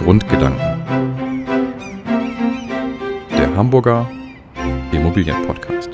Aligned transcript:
Grundgedanken. 0.00 0.82
Der 3.30 3.54
Hamburger 3.54 4.10
Immobilienpodcast. 4.92 5.90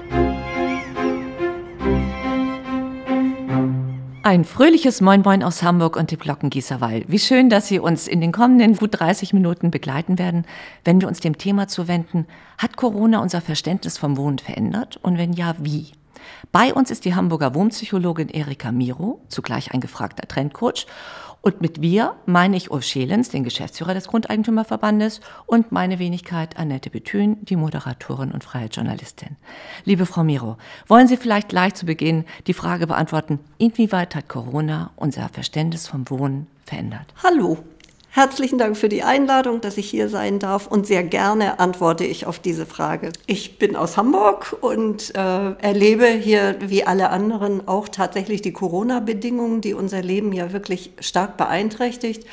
Ein 4.23 4.45
fröhliches 4.45 5.00
Moin 5.00 5.23
Moin 5.23 5.43
aus 5.43 5.64
Hamburg 5.64 5.96
und 5.96 6.12
dem 6.12 6.21
Glockengießerwall. 6.21 7.03
Wie 7.09 7.19
schön, 7.19 7.50
dass 7.50 7.66
Sie 7.66 7.80
uns 7.80 8.07
in 8.07 8.21
den 8.21 8.30
kommenden 8.30 8.77
gut 8.77 9.00
30 9.00 9.32
Minuten 9.32 9.73
begleiten 9.73 10.20
werden, 10.20 10.45
wenn 10.84 11.00
wir 11.00 11.09
uns 11.09 11.18
dem 11.18 11.36
Thema 11.36 11.66
zuwenden, 11.66 12.27
hat 12.59 12.77
Corona 12.77 13.18
unser 13.18 13.41
Verständnis 13.41 13.98
vom 13.98 14.16
Wohnen 14.16 14.38
verändert 14.38 15.00
und 15.02 15.18
wenn 15.18 15.32
ja, 15.32 15.57
wie? 15.59 15.91
Bei 16.52 16.73
uns 16.73 16.91
ist 16.91 17.04
die 17.04 17.14
Hamburger 17.14 17.54
Wohnpsychologin 17.54 18.29
Erika 18.29 18.73
Miro, 18.73 19.20
zugleich 19.29 19.73
ein 19.73 19.80
gefragter 19.80 20.27
Trendcoach. 20.29 20.86
Und 21.47 21.61
mit 21.61 21.81
wir 21.81 22.17
meine 22.27 22.57
ich 22.57 22.73
Ulf 22.73 22.83
Schelens, 22.83 23.29
den 23.29 23.45
Geschäftsführer 23.45 23.95
des 23.95 24.09
Grundeigentümerverbandes, 24.09 25.21
und 25.46 25.71
meine 25.71 26.00
Wenigkeit 26.00 26.57
Annette 26.57 26.91
Bethün, 26.91 27.37
die 27.43 27.54
Moderatorin 27.54 28.32
und 28.32 28.43
freie 28.43 28.67
Journalistin. 28.67 29.37
Liebe 29.85 30.07
Frau 30.07 30.25
Miro, 30.25 30.57
wollen 30.89 31.07
Sie 31.07 31.17
vielleicht 31.17 31.49
gleich 31.49 31.75
zu 31.75 31.87
Beginn 31.87 32.25
die 32.48 32.53
Frage 32.53 32.89
beantworten, 32.89 33.39
inwieweit 33.59 34.17
hat 34.17 34.28
Corona 34.28 34.91
unser 34.97 35.28
Verständnis 35.28 35.87
vom 35.87 36.11
Wohnen 36.11 36.48
verändert? 36.64 37.14
Hallo, 37.23 37.59
Herzlichen 38.16 38.56
Dank 38.56 38.78
für 38.78 38.88
die 38.88 39.02
Einladung, 39.02 39.61
dass 39.61 39.77
ich 39.77 39.91
hier 39.91 40.08
sein 40.08 40.38
darf 40.38 40.66
und 40.69 40.86
sehr 40.86 41.02
gerne 41.02 41.61
antworte 41.61 42.05
ich 42.05 42.25
auf 42.25 42.39
diese 42.39 42.64
Frage. 42.64 43.12
Ich 43.27 43.58
bin 43.58 43.77
aus 43.77 43.98
Hamburg 43.98 44.56
und 44.62 45.14
äh, 45.14 45.52
erlebe 45.61 46.06
hier 46.06 46.56
wie 46.61 46.83
alle 46.83 47.11
anderen 47.11 47.69
auch 47.69 47.91
tatsächlich 47.91 48.41
die 48.41 48.55
Corona-Bedingungen, 48.55 49.61
die 49.61 49.75
unser 49.75 50.00
Leben 50.00 50.33
ja 50.33 50.55
wirklich 50.55 50.92
stark 50.98 51.36
beeinträchtigt. 51.36 52.25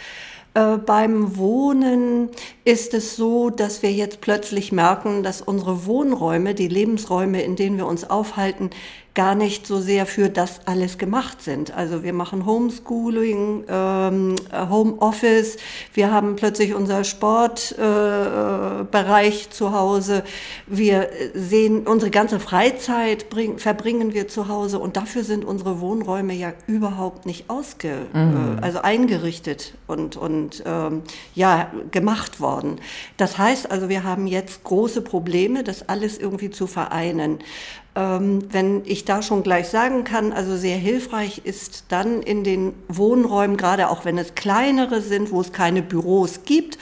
Äh, 0.53 0.77
beim 0.77 1.35
Wohnen 1.35 2.29
ist 2.63 2.93
es 2.93 3.18
so, 3.18 3.49
dass 3.49 3.81
wir 3.81 3.91
jetzt 3.91 4.21
plötzlich 4.21 4.71
merken, 4.71 5.21
dass 5.21 5.41
unsere 5.41 5.85
Wohnräume, 5.85 6.53
die 6.53 6.70
Lebensräume, 6.70 7.41
in 7.41 7.57
denen 7.57 7.75
wir 7.75 7.87
uns 7.87 8.09
aufhalten, 8.09 8.70
gar 9.15 9.35
nicht 9.35 9.67
so 9.67 9.79
sehr 9.79 10.07
für 10.07 10.29
das 10.29 10.61
alles 10.65 10.97
gemacht 10.97 11.41
sind. 11.41 11.73
Also 11.75 12.03
wir 12.03 12.13
machen 12.13 12.47
Homeschooling, 12.47 13.65
ähm, 13.67 14.35
Homeoffice, 14.51 15.57
wir 15.93 16.11
haben 16.11 16.35
plötzlich 16.35 16.73
unser 16.73 17.03
Sportbereich 17.03 19.45
äh, 19.45 19.49
zu 19.51 19.71
Hause, 19.71 20.23
wir 20.65 21.09
sehen 21.35 21.85
unsere 21.85 22.09
ganze 22.09 22.39
Freizeit 22.39 23.29
bring, 23.29 23.59
verbringen 23.59 24.15
wir 24.15 24.27
zu 24.27 24.47
Hause 24.47 24.79
und 24.79 24.97
dafür 24.97 25.23
sind 25.23 25.45
unsere 25.45 25.79
Wohnräume 25.79 26.34
ja 26.34 26.53
überhaupt 26.65 27.27
nicht 27.27 27.51
ausge, 27.51 28.07
mhm. 28.13 28.57
äh, 28.59 28.63
also 28.63 28.81
eingerichtet 28.81 29.75
und 29.85 30.17
und 30.17 30.63
ähm, 30.65 31.03
ja 31.35 31.71
gemacht 31.91 32.39
worden. 32.39 32.81
Das 33.17 33.37
heißt 33.37 33.69
also, 33.69 33.89
wir 33.89 34.03
haben 34.03 34.25
jetzt 34.25 34.63
große 34.63 35.01
Probleme, 35.01 35.63
das 35.63 35.87
alles 35.87 36.17
irgendwie 36.17 36.49
zu 36.49 36.65
vereinen. 36.65 37.37
Ähm, 37.96 38.46
wenn 38.52 38.82
ich 38.86 39.05
da 39.05 39.22
schon 39.22 39.44
gleich 39.44 39.68
sagen 39.70 40.04
kann, 40.04 40.34
also 40.34 40.58
sehr 40.58 40.77
hilfreich 40.77 41.41
ist 41.44 41.86
dann 41.90 42.24
in 42.24 42.44
den 42.44 42.74
Wohnräumen, 42.88 43.55
gerade 43.55 43.90
auch 43.90 44.04
wenn 44.04 44.18
es 44.18 44.34
kleinere 44.34 45.02
sind, 45.02 45.32
wo 45.32 45.41
es 45.41 45.52
keine 45.52 45.84
Büros 45.84 46.41
gibt, 46.44 46.80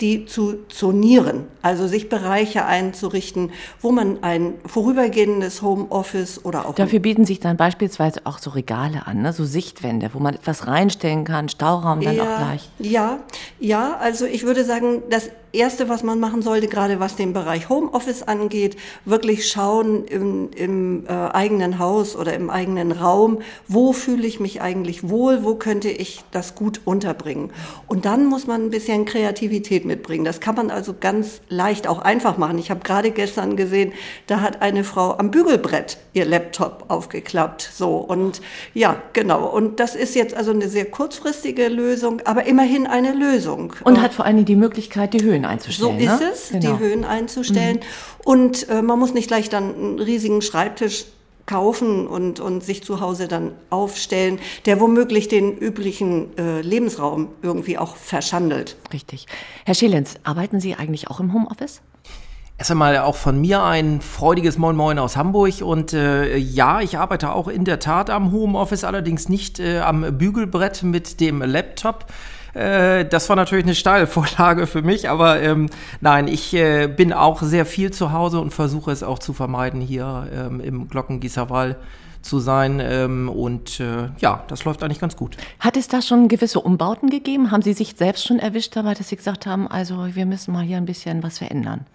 die 0.00 0.24
zu 0.24 0.66
zonieren, 0.68 1.44
also 1.60 1.86
sich 1.86 2.08
Bereiche 2.08 2.64
einzurichten, 2.64 3.52
wo 3.82 3.92
man 3.92 4.22
ein 4.22 4.54
vorübergehendes 4.64 5.60
Homeoffice 5.60 6.44
oder 6.44 6.66
auch. 6.66 6.74
Dafür 6.74 7.00
bieten 7.00 7.26
sich 7.26 7.40
dann 7.40 7.56
beispielsweise 7.56 8.22
auch 8.24 8.38
so 8.38 8.50
Regale 8.50 9.06
an, 9.06 9.20
ne? 9.20 9.32
so 9.32 9.44
Sichtwände, 9.44 10.10
wo 10.14 10.18
man 10.18 10.34
etwas 10.34 10.66
reinstellen 10.66 11.24
kann, 11.24 11.48
Stauraum 11.48 12.00
dann 12.00 12.16
ja, 12.16 12.22
auch 12.22 12.38
gleich. 12.38 12.70
Ja, 12.78 13.18
ja, 13.58 13.96
also 14.00 14.24
ich 14.24 14.44
würde 14.44 14.64
sagen, 14.64 15.02
das 15.10 15.30
Erste, 15.52 15.88
was 15.88 16.04
man 16.04 16.20
machen 16.20 16.42
sollte, 16.42 16.68
gerade 16.68 17.00
was 17.00 17.16
den 17.16 17.32
Bereich 17.32 17.68
Homeoffice 17.68 18.22
angeht, 18.22 18.76
wirklich 19.04 19.48
schauen 19.48 20.04
im, 20.04 20.50
im 20.54 21.06
äh, 21.06 21.10
eigenen 21.10 21.80
Haus 21.80 22.14
oder 22.14 22.34
im 22.34 22.50
eigenen 22.50 22.92
Raum, 22.92 23.40
wo 23.66 23.92
fühle 23.92 24.28
ich 24.28 24.38
mich 24.38 24.62
eigentlich 24.62 25.08
wohl, 25.08 25.42
wo 25.42 25.56
könnte 25.56 25.90
ich 25.90 26.22
das 26.30 26.54
gut 26.54 26.82
unterbringen. 26.84 27.50
Und 27.88 28.04
dann 28.04 28.26
muss 28.26 28.46
man 28.46 28.66
ein 28.66 28.70
bisschen 28.70 29.06
Kreativität 29.50 29.84
mitbringen. 29.84 30.24
Das 30.24 30.40
kann 30.40 30.54
man 30.54 30.70
also 30.70 30.94
ganz 30.98 31.40
leicht 31.48 31.86
auch 31.86 31.98
einfach 31.98 32.38
machen. 32.38 32.58
Ich 32.58 32.70
habe 32.70 32.80
gerade 32.80 33.10
gestern 33.10 33.56
gesehen, 33.56 33.92
da 34.26 34.40
hat 34.40 34.62
eine 34.62 34.84
Frau 34.84 35.16
am 35.18 35.30
Bügelbrett 35.30 35.98
ihr 36.12 36.24
Laptop 36.24 36.84
aufgeklappt. 36.88 37.68
So 37.74 37.96
und 37.96 38.40
ja, 38.74 39.02
genau. 39.12 39.46
Und 39.46 39.80
das 39.80 39.94
ist 39.94 40.14
jetzt 40.14 40.34
also 40.34 40.52
eine 40.52 40.68
sehr 40.68 40.84
kurzfristige 40.84 41.68
Lösung, 41.68 42.22
aber 42.24 42.46
immerhin 42.46 42.86
eine 42.86 43.12
Lösung. 43.12 43.74
Und 43.84 44.00
hat 44.00 44.14
vor 44.14 44.24
allem 44.24 44.44
die 44.44 44.56
Möglichkeit, 44.56 45.14
die 45.14 45.22
Höhen 45.22 45.44
einzustellen. 45.44 45.98
So 45.98 46.04
ist 46.04 46.20
ne? 46.20 46.30
es, 46.32 46.48
genau. 46.50 46.76
die 46.76 46.84
Höhen 46.84 47.04
einzustellen. 47.04 47.76
Mhm. 47.76 48.24
Und 48.24 48.68
äh, 48.68 48.82
man 48.82 48.98
muss 48.98 49.14
nicht 49.14 49.28
gleich 49.28 49.48
dann 49.48 49.74
einen 49.74 49.98
riesigen 49.98 50.42
Schreibtisch 50.42 51.06
kaufen 51.50 52.06
und, 52.06 52.38
und 52.38 52.62
sich 52.62 52.84
zu 52.84 53.00
Hause 53.00 53.26
dann 53.26 53.52
aufstellen, 53.70 54.38
der 54.66 54.80
womöglich 54.80 55.26
den 55.26 55.58
üblichen 55.58 56.36
äh, 56.38 56.60
Lebensraum 56.60 57.28
irgendwie 57.42 57.76
auch 57.76 57.96
verschandelt. 57.96 58.76
Richtig. 58.92 59.26
Herr 59.64 59.74
Schelens, 59.74 60.14
arbeiten 60.22 60.60
Sie 60.60 60.76
eigentlich 60.76 61.08
auch 61.08 61.18
im 61.18 61.32
Homeoffice? 61.32 61.82
Erst 62.56 62.70
einmal 62.70 62.98
auch 62.98 63.16
von 63.16 63.40
mir 63.40 63.64
ein 63.64 64.00
freudiges 64.00 64.58
Moin 64.58 64.76
Moin 64.76 64.98
aus 65.00 65.16
Hamburg. 65.16 65.62
Und 65.62 65.92
äh, 65.92 66.36
ja, 66.36 66.82
ich 66.82 66.98
arbeite 66.98 67.32
auch 67.32 67.48
in 67.48 67.64
der 67.64 67.80
Tat 67.80 68.10
am 68.10 68.30
Homeoffice, 68.30 68.84
allerdings 68.84 69.28
nicht 69.28 69.58
äh, 69.58 69.80
am 69.80 70.18
Bügelbrett 70.18 70.84
mit 70.84 71.20
dem 71.20 71.42
Laptop. 71.42 72.06
Äh, 72.54 73.04
das 73.04 73.28
war 73.28 73.36
natürlich 73.36 73.64
eine 73.64 73.74
steile 73.74 74.06
Vorlage 74.08 74.66
für 74.66 74.82
mich, 74.82 75.08
aber 75.08 75.40
ähm, 75.40 75.68
nein, 76.00 76.28
ich 76.28 76.54
äh, 76.54 76.88
bin 76.88 77.12
auch 77.12 77.42
sehr 77.42 77.66
viel 77.66 77.90
zu 77.90 78.12
Hause 78.12 78.40
und 78.40 78.52
versuche 78.52 78.90
es 78.90 79.02
auch 79.02 79.18
zu 79.18 79.32
vermeiden, 79.32 79.80
hier 79.80 80.28
ähm, 80.34 80.60
im 80.60 80.88
Glockengießerwall 80.88 81.76
zu 82.22 82.38
sein. 82.38 82.80
Ähm, 82.82 83.28
und 83.28 83.80
äh, 83.80 84.08
ja, 84.18 84.44
das 84.48 84.64
läuft 84.64 84.82
eigentlich 84.82 85.00
ganz 85.00 85.16
gut. 85.16 85.36
Hat 85.58 85.76
es 85.76 85.88
da 85.88 86.02
schon 86.02 86.28
gewisse 86.28 86.60
Umbauten 86.60 87.10
gegeben? 87.10 87.50
Haben 87.50 87.62
Sie 87.62 87.72
sich 87.72 87.94
selbst 87.96 88.26
schon 88.26 88.38
erwischt 88.38 88.76
dabei, 88.76 88.94
dass 88.94 89.08
Sie 89.08 89.16
gesagt 89.16 89.46
haben, 89.46 89.68
also 89.68 90.14
wir 90.14 90.26
müssen 90.26 90.52
mal 90.52 90.64
hier 90.64 90.76
ein 90.76 90.86
bisschen 90.86 91.22
was 91.22 91.38
verändern? 91.38 91.86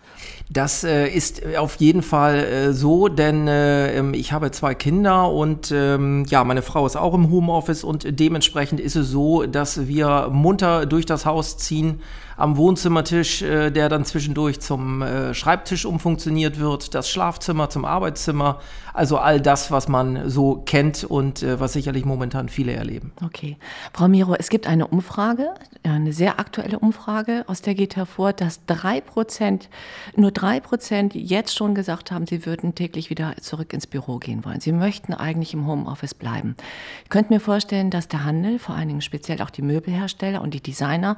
Das 0.50 0.84
äh, 0.84 1.08
ist 1.08 1.44
auf 1.58 1.76
jeden 1.76 2.02
Fall 2.02 2.36
äh, 2.36 2.74
so, 2.74 3.08
denn 3.08 3.48
äh, 3.48 3.98
ähm, 3.98 4.14
ich 4.14 4.32
habe 4.32 4.52
zwei 4.52 4.76
Kinder 4.76 5.32
und 5.32 5.72
ähm, 5.72 6.26
ja, 6.30 6.44
meine 6.44 6.62
Frau 6.62 6.86
ist 6.86 6.96
auch 6.96 7.14
im 7.14 7.30
Homeoffice 7.30 7.84
und 7.84 8.20
dementsprechend 8.20 8.80
ist 8.80 8.96
es 8.96 9.10
so, 9.10 9.46
dass 9.46 9.88
wir 9.88 10.30
munter 10.32 10.86
durch 10.86 11.06
das 11.06 11.26
Haus 11.26 11.58
ziehen 11.58 12.02
am 12.38 12.58
Wohnzimmertisch, 12.58 13.42
äh, 13.42 13.72
der 13.72 13.90
dann 13.90 14.06
zwischendurch 14.06 14.60
zum 14.60 15.02
äh, 15.02 15.34
Schreibtisch 15.34 15.86
umfunktioniert 15.86 16.60
wird, 16.60 16.94
das 16.94 17.10
Schlafzimmer 17.10 17.70
zum 17.70 17.86
Arbeitszimmer, 17.86 18.60
also 18.94 19.18
all 19.18 19.42
das, 19.42 19.72
was 19.72 19.88
man 19.88 20.30
so 20.30 20.62
kennt 20.66 21.04
und 21.04 21.44
äh, 21.44 21.60
was 21.60 21.74
sicherlich 21.74 22.06
momentan 22.06 22.50
viele 22.50 22.74
erleben. 22.74 23.12
Okay. 23.24 23.58
Frau 23.94 24.08
Miro, 24.08 24.36
es 24.36 24.50
gibt 24.50 24.68
eine 24.68 24.88
Umfrage, 24.88 25.54
eine 25.84 26.14
sehr 26.14 26.40
aktuelle 26.40 26.80
Umfrage, 26.80 27.44
aus 27.48 27.62
der 27.62 27.76
geht 27.76 27.96
hervor, 27.96 28.34
dass 28.34 28.66
drei 28.66 29.02
Prozent, 29.02 29.70
nur 30.16 30.32
drei 30.32 30.60
Prozent 30.60 31.16
jetzt 31.16 31.56
schon 31.56 31.76
gesagt 31.76 32.12
haben, 32.12 32.28
sie 32.28 32.46
würden 32.46 32.76
täglich 32.76 33.10
wieder 33.10 33.36
zurück 33.42 33.74
ins 33.74 33.88
Büro 33.88 34.18
gehen 34.18 34.44
wollen. 34.46 34.60
Sie 34.60 34.72
möchten 34.72 35.14
eigentlich 35.14 35.54
im 35.54 35.68
Homeoffice 35.68 36.14
bleiben. 36.14 36.56
Ich 37.04 37.10
könnte 37.10 37.34
mir 37.34 37.40
vorstellen, 37.40 37.90
dass 37.92 38.08
der 38.08 38.24
Handel, 38.26 38.60
vor 38.60 38.76
allen 38.76 38.88
Dingen 38.88 39.02
speziell 39.02 39.42
auch 39.42 39.50
die 39.50 39.62
Möbelhersteller 39.62 40.42
und 40.42 40.54
die 40.54 40.62
Designer, 40.62 41.18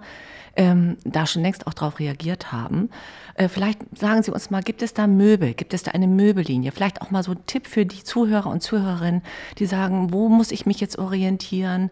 ähm, 0.58 0.98
da 1.12 1.26
schon 1.26 1.42
längst 1.42 1.68
auch 1.68 1.74
darauf 1.74 2.00
reagiert 2.00 2.52
haben. 2.52 2.90
Äh, 3.36 3.50
vielleicht 3.50 3.80
sagen 3.98 4.24
Sie 4.24 4.32
uns 4.32 4.50
mal, 4.50 4.64
gibt 4.64 4.82
es 4.82 4.94
da 4.94 5.08
Möbel? 5.08 5.54
Gibt 5.54 5.74
es 5.74 5.84
da 5.84 5.92
eine 5.92 6.08
Möbellinie? 6.08 6.72
Vielleicht 6.72 7.02
auch 7.02 7.12
mal 7.12 7.24
so 7.24 7.32
ein 7.32 7.46
Tipp 7.46 7.68
für 7.68 7.86
die 7.86 8.04
Zuhörer 8.04 8.50
und 8.50 8.62
Zuhörerinnen, 8.62 9.22
die 9.60 9.66
sagen, 9.66 10.12
wo 10.12 10.30
muss 10.30 10.52
ich 10.52 10.66
mich 10.66 10.80
jetzt 10.80 10.98
orientieren? 10.98 11.90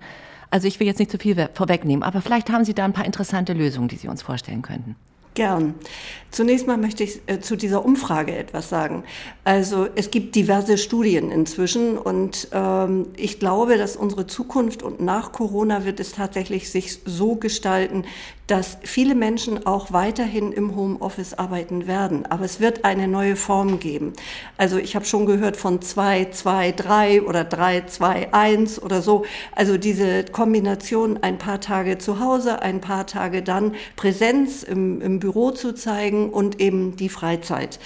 Also 0.49 0.67
ich 0.67 0.79
will 0.79 0.87
jetzt 0.87 0.99
nicht 0.99 1.11
zu 1.11 1.17
viel 1.17 1.49
vorwegnehmen, 1.53 2.03
aber 2.03 2.21
vielleicht 2.21 2.49
haben 2.49 2.65
Sie 2.65 2.73
da 2.73 2.85
ein 2.85 2.93
paar 2.93 3.05
interessante 3.05 3.53
Lösungen, 3.53 3.87
die 3.87 3.97
Sie 3.97 4.07
uns 4.07 4.21
vorstellen 4.21 4.61
könnten. 4.61 4.95
Gern. 5.35 5.75
Zunächst 6.31 6.65
mal 6.65 6.77
möchte 6.77 7.03
ich 7.03 7.21
äh, 7.27 7.41
zu 7.41 7.57
dieser 7.57 7.83
Umfrage 7.83 8.33
etwas 8.33 8.69
sagen. 8.69 9.03
Also 9.43 9.87
es 9.93 10.09
gibt 10.09 10.33
diverse 10.33 10.77
Studien 10.77 11.29
inzwischen 11.29 11.97
und 11.97 12.47
ähm, 12.53 13.07
ich 13.17 13.37
glaube, 13.37 13.77
dass 13.77 13.97
unsere 13.97 14.27
Zukunft 14.27 14.81
und 14.81 15.01
nach 15.01 15.33
Corona 15.33 15.83
wird 15.83 15.99
es 15.99 16.13
tatsächlich 16.13 16.71
sich 16.71 16.99
so 17.03 17.35
gestalten, 17.35 18.05
dass 18.47 18.77
viele 18.83 19.15
Menschen 19.15 19.65
auch 19.65 19.91
weiterhin 19.91 20.51
im 20.51 20.75
Homeoffice 20.75 21.33
arbeiten 21.33 21.87
werden. 21.87 22.25
Aber 22.27 22.45
es 22.45 22.59
wird 22.59 22.85
eine 22.85 23.07
neue 23.07 23.35
Form 23.35 23.79
geben. 23.79 24.13
Also 24.57 24.77
ich 24.77 24.95
habe 24.95 25.05
schon 25.05 25.25
gehört 25.25 25.57
von 25.57 25.81
2, 25.81 26.25
2, 26.25 26.71
3 26.73 27.21
oder 27.23 27.43
3, 27.43 27.85
2, 27.87 28.33
1 28.33 28.81
oder 28.81 29.01
so. 29.01 29.25
Also 29.55 29.77
diese 29.77 30.25
Kombination 30.25 31.17
ein 31.23 31.37
paar 31.37 31.59
Tage 31.59 31.97
zu 31.97 32.19
Hause, 32.19 32.61
ein 32.61 32.81
paar 32.81 33.07
Tage 33.07 33.41
dann 33.41 33.75
Präsenz 33.95 34.61
im, 34.63 35.01
im 35.01 35.19
Büro 35.19 35.51
zu 35.51 35.73
zeigen 35.73 36.29
und 36.29 36.59
eben 36.61 36.95
die 36.97 37.09
Freizeit. 37.09 37.79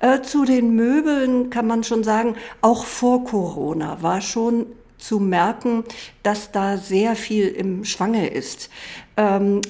Äh, 0.00 0.20
zu 0.20 0.44
den 0.44 0.74
Möbeln 0.74 1.48
kann 1.48 1.66
man 1.66 1.84
schon 1.84 2.04
sagen, 2.04 2.36
auch 2.60 2.84
vor 2.84 3.24
Corona 3.24 4.02
war 4.02 4.20
schon 4.20 4.66
zu 4.98 5.18
merken, 5.18 5.84
dass 6.22 6.52
da 6.52 6.76
sehr 6.76 7.16
viel 7.16 7.48
im 7.48 7.84
Schwange 7.84 8.28
ist. 8.28 8.70
Ähm, 9.16 9.62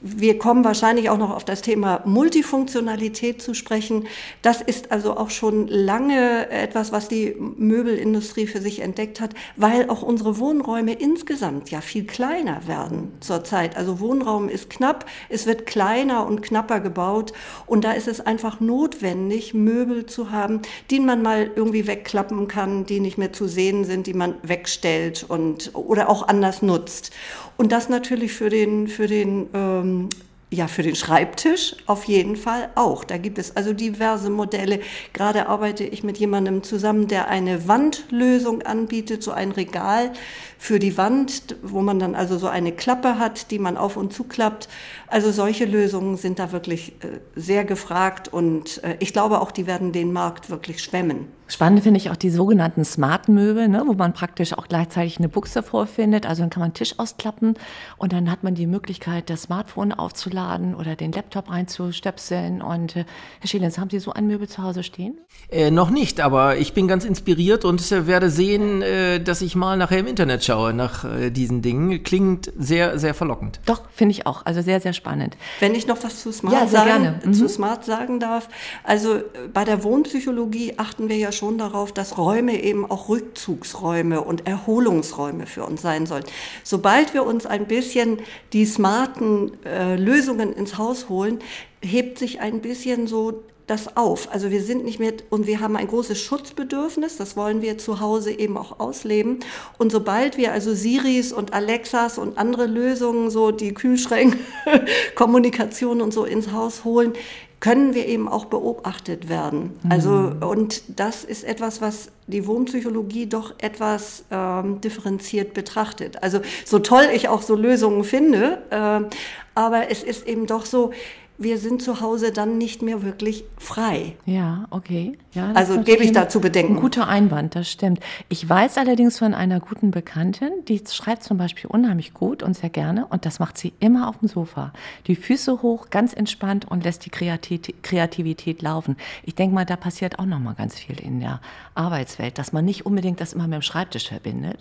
wir 0.00 0.38
kommen 0.38 0.64
wahrscheinlich 0.64 1.10
auch 1.10 1.18
noch 1.18 1.34
auf 1.34 1.44
das 1.44 1.62
Thema 1.62 2.02
Multifunktionalität 2.04 3.42
zu 3.42 3.54
sprechen. 3.54 4.06
Das 4.42 4.60
ist 4.60 4.92
also 4.92 5.16
auch 5.16 5.30
schon 5.30 5.68
lange 5.68 6.50
etwas, 6.50 6.92
was 6.92 7.08
die 7.08 7.34
Möbelindustrie 7.38 8.46
für 8.46 8.60
sich 8.60 8.80
entdeckt 8.80 9.20
hat, 9.20 9.34
weil 9.56 9.88
auch 9.90 10.02
unsere 10.02 10.38
Wohnräume 10.38 10.92
insgesamt 10.92 11.70
ja 11.70 11.80
viel 11.80 12.04
kleiner 12.04 12.66
werden 12.66 13.12
zurzeit. 13.20 13.76
Also 13.76 14.00
Wohnraum 14.00 14.48
ist 14.48 14.70
knapp, 14.70 15.06
es 15.28 15.46
wird 15.46 15.66
kleiner 15.66 16.26
und 16.26 16.42
knapper 16.42 16.80
gebaut 16.80 17.32
und 17.66 17.84
da 17.84 17.92
ist 17.92 18.08
es 18.08 18.20
einfach 18.20 18.60
notwendig, 18.60 19.54
Möbel 19.54 20.06
zu 20.06 20.30
haben, 20.30 20.62
die 20.90 21.00
man 21.00 21.22
mal 21.22 21.50
irgendwie 21.54 21.86
wegklappen 21.86 22.48
kann, 22.48 22.86
die 22.86 23.00
nicht 23.00 23.18
mehr 23.18 23.32
zu 23.32 23.46
sehen 23.48 23.84
sind, 23.84 24.06
die 24.06 24.14
man 24.14 24.34
wegstellt 24.42 25.24
und 25.28 25.70
oder 25.74 26.08
auch 26.08 26.26
anders 26.28 26.62
nutzt. 26.62 27.12
Und 27.58 27.72
das 27.72 27.90
natürlich 27.90 28.32
für 28.32 28.48
den, 28.48 28.88
für 28.88 29.06
den 29.06 29.48
ähm, 29.52 30.08
ja, 30.50 30.66
für 30.66 30.82
den 30.82 30.94
Schreibtisch 30.94 31.76
auf 31.86 32.04
jeden 32.04 32.34
Fall 32.34 32.70
auch. 32.74 33.04
Da 33.04 33.18
gibt 33.18 33.38
es 33.38 33.54
also 33.54 33.74
diverse 33.74 34.30
Modelle. 34.30 34.80
Gerade 35.12 35.46
arbeite 35.46 35.84
ich 35.84 36.02
mit 36.02 36.16
jemandem 36.16 36.62
zusammen, 36.62 37.06
der 37.06 37.28
eine 37.28 37.68
Wandlösung 37.68 38.62
anbietet, 38.62 39.22
so 39.22 39.30
ein 39.30 39.52
Regal 39.52 40.10
für 40.56 40.78
die 40.78 40.96
Wand, 40.96 41.56
wo 41.62 41.82
man 41.82 41.98
dann 41.98 42.14
also 42.14 42.38
so 42.38 42.46
eine 42.46 42.72
Klappe 42.72 43.18
hat, 43.18 43.50
die 43.50 43.58
man 43.58 43.76
auf 43.76 43.98
und 43.98 44.14
zuklappt. 44.14 44.70
Also 45.06 45.32
solche 45.32 45.66
Lösungen 45.66 46.16
sind 46.16 46.38
da 46.38 46.50
wirklich 46.50 46.94
äh, 47.02 47.18
sehr 47.36 47.64
gefragt 47.64 48.32
und 48.32 48.82
äh, 48.84 48.96
ich 49.00 49.12
glaube 49.12 49.42
auch, 49.42 49.50
die 49.50 49.66
werden 49.66 49.92
den 49.92 50.12
Markt 50.14 50.48
wirklich 50.48 50.82
schwemmen. 50.82 51.37
Spannend 51.48 51.82
finde 51.82 51.98
ich 51.98 52.10
auch 52.10 52.16
die 52.16 52.30
sogenannten 52.30 52.84
Smart-Möbel, 52.84 53.68
ne, 53.68 53.82
wo 53.86 53.94
man 53.94 54.12
praktisch 54.12 54.52
auch 54.52 54.68
gleichzeitig 54.68 55.18
eine 55.18 55.28
Buchse 55.28 55.62
vorfindet. 55.62 56.26
Also 56.26 56.42
dann 56.42 56.50
kann 56.50 56.60
man 56.60 56.66
einen 56.68 56.74
Tisch 56.74 56.98
ausklappen 56.98 57.54
und 57.96 58.12
dann 58.12 58.30
hat 58.30 58.44
man 58.44 58.54
die 58.54 58.66
Möglichkeit, 58.66 59.30
das 59.30 59.42
Smartphone 59.42 59.92
aufzuladen 59.92 60.74
oder 60.74 60.94
den 60.94 61.10
Laptop 61.10 61.50
reinzustöpseln. 61.50 62.60
Und 62.62 62.96
äh, 62.96 63.04
Herr 63.40 63.48
Schielens, 63.48 63.78
haben 63.78 63.88
Sie 63.90 63.98
so 63.98 64.12
ein 64.12 64.26
Möbel 64.26 64.46
zu 64.48 64.62
Hause 64.62 64.82
stehen? 64.82 65.18
Äh, 65.50 65.70
noch 65.70 65.90
nicht, 65.90 66.20
aber 66.20 66.58
ich 66.58 66.74
bin 66.74 66.86
ganz 66.86 67.04
inspiriert 67.04 67.64
und 67.64 67.80
äh, 67.92 68.06
werde 68.06 68.28
sehen, 68.30 68.82
äh, 68.82 69.18
dass 69.20 69.40
ich 69.40 69.56
mal 69.56 69.76
nachher 69.76 69.98
im 70.00 70.06
Internet 70.06 70.44
schaue 70.44 70.74
nach 70.74 71.04
äh, 71.04 71.30
diesen 71.30 71.62
Dingen. 71.62 72.02
Klingt 72.02 72.52
sehr, 72.58 72.98
sehr 72.98 73.14
verlockend. 73.14 73.60
Doch, 73.64 73.82
finde 73.90 74.12
ich 74.12 74.26
auch. 74.26 74.44
Also 74.44 74.60
sehr, 74.62 74.80
sehr 74.80 74.92
spannend. 74.92 75.36
Wenn 75.60 75.74
ich 75.74 75.86
noch 75.86 76.02
was 76.04 76.22
zu 76.22 76.30
Smart, 76.32 76.54
Ja, 76.54 76.66
sagen. 76.66 77.20
Mhm. 77.24 77.32
zu 77.32 77.48
Smart 77.48 77.84
sagen 77.84 78.20
darf. 78.20 78.48
Also 78.84 79.16
äh, 79.16 79.22
bei 79.52 79.64
der 79.64 79.82
Wohnpsychologie 79.82 80.74
achten 80.76 81.08
wir 81.08 81.16
ja 81.16 81.32
schon 81.38 81.56
darauf, 81.56 81.92
dass 81.92 82.18
Räume 82.18 82.62
eben 82.62 82.84
auch 82.90 83.08
Rückzugsräume 83.08 84.20
und 84.20 84.46
Erholungsräume 84.46 85.46
für 85.46 85.64
uns 85.64 85.80
sein 85.80 86.04
sollen. 86.04 86.24
Sobald 86.64 87.14
wir 87.14 87.24
uns 87.24 87.46
ein 87.46 87.66
bisschen 87.66 88.18
die 88.52 88.66
smarten 88.66 89.52
äh, 89.64 89.96
Lösungen 89.96 90.52
ins 90.52 90.76
Haus 90.76 91.08
holen, 91.08 91.38
hebt 91.80 92.18
sich 92.18 92.40
ein 92.40 92.60
bisschen 92.60 93.06
so 93.06 93.44
das 93.68 93.96
auf. 93.96 94.32
Also 94.32 94.50
wir 94.50 94.62
sind 94.62 94.84
nicht 94.84 94.98
mehr 94.98 95.12
und 95.30 95.46
wir 95.46 95.60
haben 95.60 95.76
ein 95.76 95.86
großes 95.86 96.18
Schutzbedürfnis, 96.20 97.16
das 97.16 97.36
wollen 97.36 97.62
wir 97.62 97.78
zu 97.78 98.00
Hause 98.00 98.32
eben 98.32 98.56
auch 98.56 98.80
ausleben. 98.80 99.40
Und 99.76 99.92
sobald 99.92 100.36
wir 100.36 100.52
also 100.52 100.74
Siris 100.74 101.32
und 101.32 101.52
Alexas 101.52 102.18
und 102.18 102.38
andere 102.38 102.66
Lösungen, 102.66 103.30
so 103.30 103.50
die 103.50 103.74
Kühlschränke, 103.74 104.38
Kommunikation 105.14 106.00
und 106.00 106.12
so 106.12 106.24
ins 106.24 106.50
Haus 106.50 106.84
holen, 106.84 107.12
können 107.60 107.94
wir 107.94 108.06
eben 108.06 108.28
auch 108.28 108.44
beobachtet 108.44 109.28
werden. 109.28 109.78
Also 109.88 110.32
und 110.40 110.82
das 110.88 111.24
ist 111.24 111.44
etwas, 111.44 111.80
was 111.80 112.10
die 112.28 112.46
Wohnpsychologie 112.46 113.26
doch 113.26 113.54
etwas 113.58 114.24
ähm, 114.30 114.80
differenziert 114.80 115.54
betrachtet. 115.54 116.22
Also 116.22 116.40
so 116.64 116.78
toll 116.78 117.08
ich 117.12 117.28
auch 117.28 117.42
so 117.42 117.56
Lösungen 117.56 118.04
finde, 118.04 118.62
äh, 118.70 119.16
aber 119.54 119.90
es 119.90 120.04
ist 120.04 120.28
eben 120.28 120.46
doch 120.46 120.66
so, 120.66 120.92
wir 121.38 121.58
sind 121.58 121.80
zu 121.80 122.00
Hause 122.00 122.32
dann 122.32 122.58
nicht 122.58 122.82
mehr 122.82 123.02
wirklich 123.02 123.44
frei. 123.56 124.16
Ja, 124.26 124.66
okay. 124.70 125.16
Ja, 125.34 125.52
Also 125.54 125.74
gebe 125.74 126.02
ich 126.02 126.10
natürlich 126.10 126.12
da 126.12 126.28
zu 126.28 126.40
bedenken. 126.40 126.74
Ein 126.76 126.80
guter 126.80 127.06
Einwand, 127.06 127.54
das 127.54 127.70
stimmt. 127.70 128.00
Ich 128.28 128.46
weiß 128.48 128.76
allerdings 128.76 129.18
von 129.18 129.34
einer 129.34 129.60
guten 129.60 129.92
Bekanntin, 129.92 130.50
die 130.66 130.82
schreibt 130.90 131.22
zum 131.22 131.38
Beispiel 131.38 131.70
unheimlich 131.70 132.12
gut 132.12 132.42
und 132.42 132.54
sehr 132.56 132.70
gerne 132.70 133.06
und 133.06 133.24
das 133.24 133.38
macht 133.38 133.56
sie 133.56 133.72
immer 133.78 134.08
auf 134.08 134.18
dem 134.18 134.28
Sofa. 134.28 134.72
Die 135.06 135.14
Füße 135.14 135.62
hoch, 135.62 135.90
ganz 135.90 136.12
entspannt 136.12 136.68
und 136.68 136.82
lässt 136.82 137.06
die 137.06 137.10
Kreati- 137.10 137.74
Kreativität 137.82 138.60
laufen. 138.60 138.96
Ich 139.22 139.36
denke 139.36 139.54
mal, 139.54 139.64
da 139.64 139.76
passiert 139.76 140.18
auch 140.18 140.26
noch 140.26 140.40
mal 140.40 140.54
ganz 140.54 140.76
viel 140.76 140.98
in 141.00 141.20
der 141.20 141.40
Arbeitswelt, 141.76 142.38
dass 142.38 142.52
man 142.52 142.64
nicht 142.64 142.84
unbedingt 142.84 143.20
das 143.20 143.32
immer 143.32 143.46
mit 143.46 143.54
dem 143.54 143.62
Schreibtisch 143.62 144.08
verbindet, 144.08 144.58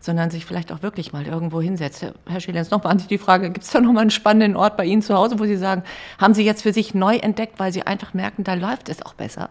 sondern 0.00 0.30
sich 0.30 0.44
vielleicht 0.44 0.72
auch 0.72 0.82
wirklich 0.82 1.12
mal 1.12 1.26
irgendwo 1.26 1.60
hinsetzt. 1.60 2.04
Herr 2.26 2.40
Schilens, 2.40 2.70
noch 2.70 2.82
mal 2.82 2.90
an 2.90 2.98
Sie 2.98 3.06
die 3.06 3.18
Frage, 3.18 3.50
gibt 3.50 3.64
es 3.64 3.70
da 3.70 3.80
noch 3.80 3.92
mal 3.92 4.00
einen 4.00 4.10
spannenden 4.10 4.56
Ort 4.56 4.76
bei 4.76 4.84
Ihnen 4.84 5.02
zu 5.02 5.14
Hause, 5.14 5.38
wo 5.38 5.44
Sie 5.44 5.56
sagen, 5.56 5.82
haben 6.18 6.34
Sie 6.34 6.44
jetzt 6.44 6.62
für 6.62 6.72
sich 6.72 6.94
neu 6.94 7.16
entdeckt, 7.16 7.58
weil 7.58 7.72
Sie 7.72 7.82
einfach 7.82 8.14
merken, 8.14 8.44
da 8.44 8.54
läuft 8.54 8.88
es 8.88 9.02
auch 9.02 9.14
besser? 9.14 9.50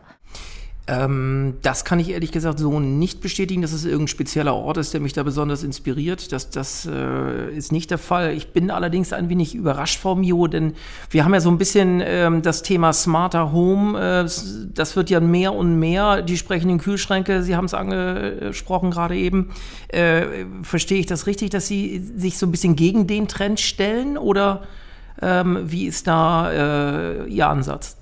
Ähm, 0.89 1.57
das 1.62 1.86
kann 1.86 2.00
ich 2.00 2.09
ehrlich 2.09 2.31
gesagt 2.31 2.57
so 2.57 2.80
nicht 2.80 3.21
bestätigen, 3.21 3.62
dass 3.62 3.74
es 3.74 3.86
irgendein 3.86 4.07
spezieller 4.07 4.56
Ort 4.56 4.77
ist, 4.77 4.91
der 4.91 5.01
mich 5.01 5.13
da 5.13 5.21
besonders 5.21 5.62
inspiriert. 5.62 6.31
Das, 6.31 6.50
das 6.50 6.89
äh, 6.91 7.56
ist 7.56 7.71
nicht 7.71 7.91
der 7.91 8.00
Fall. 8.00 8.33
Ich 8.33 8.53
bin 8.53 8.71
allerdings 8.71 9.13
ein 9.13 9.30
wenig 9.30 9.53
überrascht 9.53 10.00
vor 10.00 10.15
Mio, 10.15 10.47
denn 10.47 10.74
wir 11.12 11.25
haben 11.25 11.33
ja 11.36 11.41
so 11.41 11.51
ein 11.51 11.59
bisschen 11.59 12.01
ähm, 12.03 12.41
das 12.41 12.63
Thema 12.63 12.91
Smarter 12.91 13.51
Home. 13.51 14.00
Äh, 14.00 14.24
das 14.74 14.95
wird 14.95 15.12
ja 15.12 15.19
mehr 15.19 15.53
und 15.53 15.77
mehr. 15.77 16.24
Die 16.24 16.38
sprechenden 16.38 16.80
Kühlschränke, 16.80 17.44
Sie 17.44 17.56
haben 17.56 17.65
es 17.65 17.75
angesprochen 17.75 18.89
gerade 18.89 19.15
eben. 19.15 19.51
Äh, 19.89 20.45
verstehe 20.63 21.00
ich 21.00 21.06
das 21.06 21.27
richtig, 21.27 21.51
dass 21.51 21.68
Sie 21.68 22.00
sich 22.00 22.39
so 22.39 22.47
ein 22.47 22.51
bisschen 22.51 22.75
gegen 22.75 23.06
den 23.06 23.27
Trend 23.27 23.59
stellen 23.59 24.18
oder 24.18 24.63
ähm, 25.21 25.59
wie 25.65 25.86
ist 25.86 26.07
da 26.07 26.51
äh, 26.51 27.27
Ihr 27.27 27.47
Ansatz? 27.47 27.97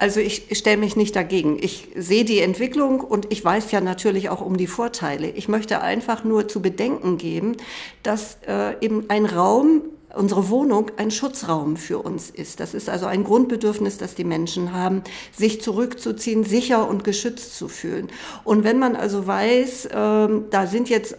Also 0.00 0.18
ich 0.18 0.46
stelle 0.52 0.78
mich 0.78 0.96
nicht 0.96 1.14
dagegen. 1.14 1.58
Ich 1.60 1.88
sehe 1.94 2.24
die 2.24 2.40
Entwicklung 2.40 3.00
und 3.00 3.30
ich 3.30 3.44
weiß 3.44 3.70
ja 3.70 3.82
natürlich 3.82 4.30
auch 4.30 4.40
um 4.40 4.56
die 4.56 4.66
Vorteile. 4.66 5.28
Ich 5.28 5.46
möchte 5.46 5.82
einfach 5.82 6.24
nur 6.24 6.48
zu 6.48 6.62
bedenken 6.62 7.18
geben, 7.18 7.58
dass 8.02 8.38
äh, 8.48 8.82
eben 8.82 9.10
ein 9.10 9.26
Raum, 9.26 9.82
unsere 10.16 10.48
Wohnung, 10.48 10.90
ein 10.96 11.10
Schutzraum 11.10 11.76
für 11.76 11.98
uns 11.98 12.30
ist. 12.30 12.60
Das 12.60 12.72
ist 12.72 12.88
also 12.88 13.04
ein 13.04 13.24
Grundbedürfnis, 13.24 13.98
das 13.98 14.14
die 14.14 14.24
Menschen 14.24 14.72
haben, 14.72 15.02
sich 15.36 15.60
zurückzuziehen, 15.60 16.44
sicher 16.44 16.88
und 16.88 17.04
geschützt 17.04 17.54
zu 17.54 17.68
fühlen. 17.68 18.08
Und 18.42 18.64
wenn 18.64 18.78
man 18.78 18.96
also 18.96 19.26
weiß, 19.26 19.90
ähm, 19.92 20.46
da 20.48 20.66
sind 20.66 20.88
jetzt 20.88 21.14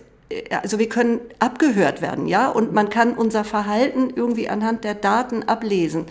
also 0.62 0.80
wir 0.80 0.90
können 0.90 1.20
abgehört 1.40 2.02
werden, 2.02 2.28
ja, 2.28 2.50
und 2.50 2.74
man 2.74 2.90
kann 2.90 3.14
unser 3.14 3.44
Verhalten 3.44 4.12
irgendwie 4.16 4.50
anhand 4.50 4.84
der 4.84 4.96
Daten 4.96 5.44
ablesen. 5.44 6.06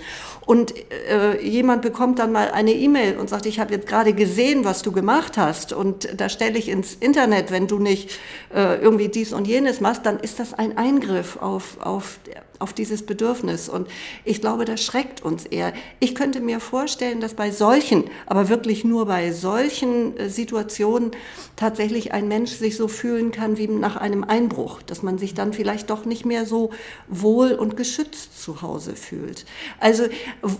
Und 0.50 0.74
äh, 1.08 1.40
jemand 1.46 1.82
bekommt 1.82 2.18
dann 2.18 2.32
mal 2.32 2.50
eine 2.50 2.72
E-Mail 2.72 3.18
und 3.18 3.30
sagt, 3.30 3.46
ich 3.46 3.60
habe 3.60 3.72
jetzt 3.72 3.86
gerade 3.86 4.12
gesehen, 4.12 4.64
was 4.64 4.82
du 4.82 4.90
gemacht 4.90 5.38
hast, 5.38 5.72
und 5.72 6.08
da 6.20 6.28
stelle 6.28 6.58
ich 6.58 6.68
ins 6.68 6.94
Internet, 6.94 7.52
wenn 7.52 7.68
du 7.68 7.78
nicht 7.78 8.18
äh, 8.52 8.80
irgendwie 8.80 9.08
dies 9.08 9.32
und 9.32 9.46
jenes 9.46 9.80
machst, 9.80 10.06
dann 10.06 10.18
ist 10.18 10.40
das 10.40 10.52
ein 10.52 10.76
Eingriff 10.76 11.36
auf, 11.36 11.76
auf, 11.80 12.18
auf 12.58 12.72
dieses 12.72 13.06
Bedürfnis. 13.06 13.68
Und 13.68 13.86
ich 14.24 14.40
glaube, 14.40 14.64
das 14.64 14.82
schreckt 14.82 15.22
uns 15.22 15.46
eher. 15.46 15.72
Ich 16.00 16.16
könnte 16.16 16.40
mir 16.40 16.58
vorstellen, 16.58 17.20
dass 17.20 17.34
bei 17.34 17.52
solchen, 17.52 18.10
aber 18.26 18.48
wirklich 18.48 18.82
nur 18.84 19.06
bei 19.06 19.30
solchen 19.30 20.16
äh, 20.16 20.28
Situationen 20.28 21.12
tatsächlich 21.54 22.12
ein 22.12 22.26
Mensch 22.26 22.50
sich 22.52 22.76
so 22.76 22.88
fühlen 22.88 23.30
kann 23.30 23.56
wie 23.56 23.68
nach 23.68 23.96
einem 23.96 24.09
Einbruch, 24.24 24.82
dass 24.82 25.02
man 25.02 25.18
sich 25.18 25.34
dann 25.34 25.52
vielleicht 25.52 25.90
doch 25.90 26.04
nicht 26.04 26.24
mehr 26.24 26.46
so 26.46 26.70
wohl 27.08 27.52
und 27.52 27.76
geschützt 27.76 28.42
zu 28.42 28.62
Hause 28.62 28.96
fühlt. 28.96 29.44
Also 29.78 30.04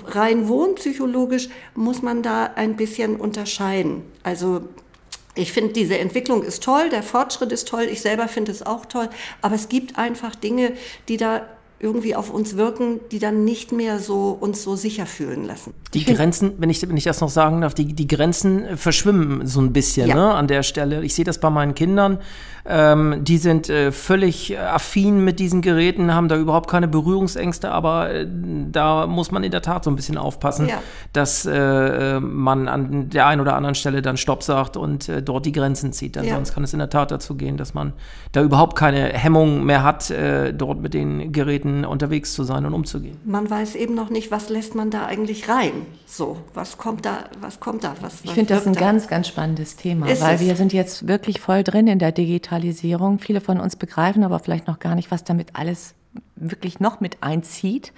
rein 0.07 0.49
wohnpsychologisch 0.49 1.49
muss 1.75 2.03
man 2.03 2.23
da 2.23 2.45
ein 2.55 2.77
bisschen 2.77 3.17
unterscheiden. 3.17 4.03
Also 4.23 4.63
ich 5.35 5.53
finde, 5.53 5.73
diese 5.73 5.99
Entwicklung 5.99 6.43
ist 6.43 6.63
toll, 6.63 6.91
der 6.91 7.03
Fortschritt 7.03 7.53
ist 7.53 7.69
toll, 7.69 7.89
ich 7.91 8.01
selber 8.01 8.29
finde 8.29 8.53
es 8.53 8.65
auch 8.65 8.87
toll, 8.87 9.09
aber 9.43 9.55
es 9.55 9.69
gibt 9.69 9.99
einfach 9.99 10.35
Dinge, 10.35 10.73
die 11.09 11.17
da 11.17 11.47
irgendwie 11.83 12.15
auf 12.15 12.31
uns 12.31 12.57
wirken, 12.59 13.01
die 13.11 13.19
dann 13.19 13.45
nicht 13.45 13.73
mehr 13.73 13.99
so 14.01 14.37
uns 14.39 14.63
so 14.63 14.77
sicher 14.77 15.07
fühlen 15.07 15.47
lassen. 15.47 15.73
Die 15.95 16.05
Grenzen, 16.05 16.53
wenn 16.59 16.69
ich, 16.69 16.87
wenn 16.87 16.97
ich 16.97 17.05
das 17.05 17.21
noch 17.23 17.31
sagen 17.31 17.63
darf, 17.63 17.73
die, 17.73 17.95
die 17.95 18.07
Grenzen 18.07 18.65
äh, 18.67 18.77
verschwimmen 18.77 19.47
so 19.47 19.61
ein 19.61 19.73
bisschen 19.73 20.09
Ja. 20.09 20.15
ne, 20.15 20.35
an 20.35 20.47
der 20.47 20.63
Stelle. 20.63 21.03
Ich 21.03 21.15
sehe 21.15 21.25
das 21.25 21.39
bei 21.41 21.49
meinen 21.49 21.75
Kindern. 21.75 22.19
Ähm, 22.67 23.25
die 23.25 23.39
sind 23.39 23.71
äh, 23.71 23.91
völlig 23.91 24.59
affin 24.59 25.25
mit 25.25 25.41
diesen 25.41 25.63
Geräten, 25.63 26.15
haben 26.15 26.29
da 26.29 26.37
überhaupt 26.37 26.71
keine 26.71 26.87
Berührungsängste, 26.89 27.71
aber 27.71 28.11
äh, 28.13 28.27
da 28.71 29.07
muss 29.07 29.31
man 29.31 29.43
in 29.43 29.51
der 29.51 29.63
Tat 29.63 29.83
so 29.85 29.91
ein 29.91 29.97
bisschen 29.97 30.19
aufpassen, 30.19 30.69
Ja. 30.69 30.75
dass 31.15 31.47
äh, 31.47 31.57
äh, 32.17 32.21
man 32.21 32.69
an 32.69 33.09
der 33.09 33.27
einen 33.27 33.41
oder 33.41 33.57
anderen 33.57 33.75
Stelle 33.75 34.03
dann 34.03 34.19
Stopp 34.19 34.43
sagt 34.43 34.77
und 34.77 35.09
äh, 35.09 35.23
dort 35.23 35.47
die 35.47 35.53
Grenzen 35.53 35.95
zieht. 35.95 36.17
Denn 36.17 36.25
Ja. 36.27 36.35
sonst 36.35 36.53
kann 36.53 36.63
es 36.63 36.75
in 36.75 36.79
der 36.79 36.91
Tat 36.91 37.11
dazu 37.11 37.35
gehen, 37.35 37.57
dass 37.57 37.73
man 37.73 37.95
da 38.33 38.43
überhaupt 38.43 38.77
keine 38.77 39.05
Hemmung 39.15 39.65
mehr 39.65 39.83
hat, 39.83 40.11
äh, 40.11 40.53
dort 40.53 40.83
mit 40.83 40.93
den 40.93 41.33
Geräten 41.33 41.70
unterwegs 41.85 42.35
zu 42.35 42.45
sein 42.45 42.67
und 42.67 42.75
umzugehen. 42.75 43.17
Man 43.25 43.49
weiß 43.49 43.75
eben 43.77 43.95
noch 43.95 44.11
nicht, 44.11 44.31
was 44.31 44.49
lässt 44.49 44.75
man 44.75 44.91
da 44.91 45.07
eigentlich 45.07 45.49
rein. 45.49 45.73
So, 46.07 46.39
was 46.55 46.79
kommt 46.79 47.05
da, 47.07 47.25
was 47.41 47.61
kommt 47.61 47.85
da, 47.85 47.95
was 48.01 48.21
Ich 48.23 48.33
finde 48.33 48.55
das 48.55 48.67
ein 48.67 48.73
da? 48.75 48.81
ganz, 48.81 49.09
ganz 49.09 49.29
spannendes 49.29 49.77
Thema, 49.77 50.09
Ist 50.09 50.23
weil 50.23 50.37
es? 50.37 50.41
wir 50.41 50.57
sind 50.57 50.73
jetzt 50.73 51.07
wirklich 51.09 51.41
voll 51.41 51.63
drin 51.65 51.87
in 51.87 51.99
der 51.99 52.13
Digitalisierung. 52.13 53.19
Viele 53.19 53.41
von 53.41 53.61
uns 53.61 53.77
begreifen 53.77 54.25
aber 54.25 54.39
vielleicht 54.39 54.67
noch 54.67 54.79
gar 54.79 54.95
nicht, 54.95 55.11
was 55.11 55.25
damit 55.25 55.57
alles 55.57 55.95
wirklich 56.37 56.81
noch 56.81 57.01
mit 57.01 57.23
einzieht. 57.23 57.93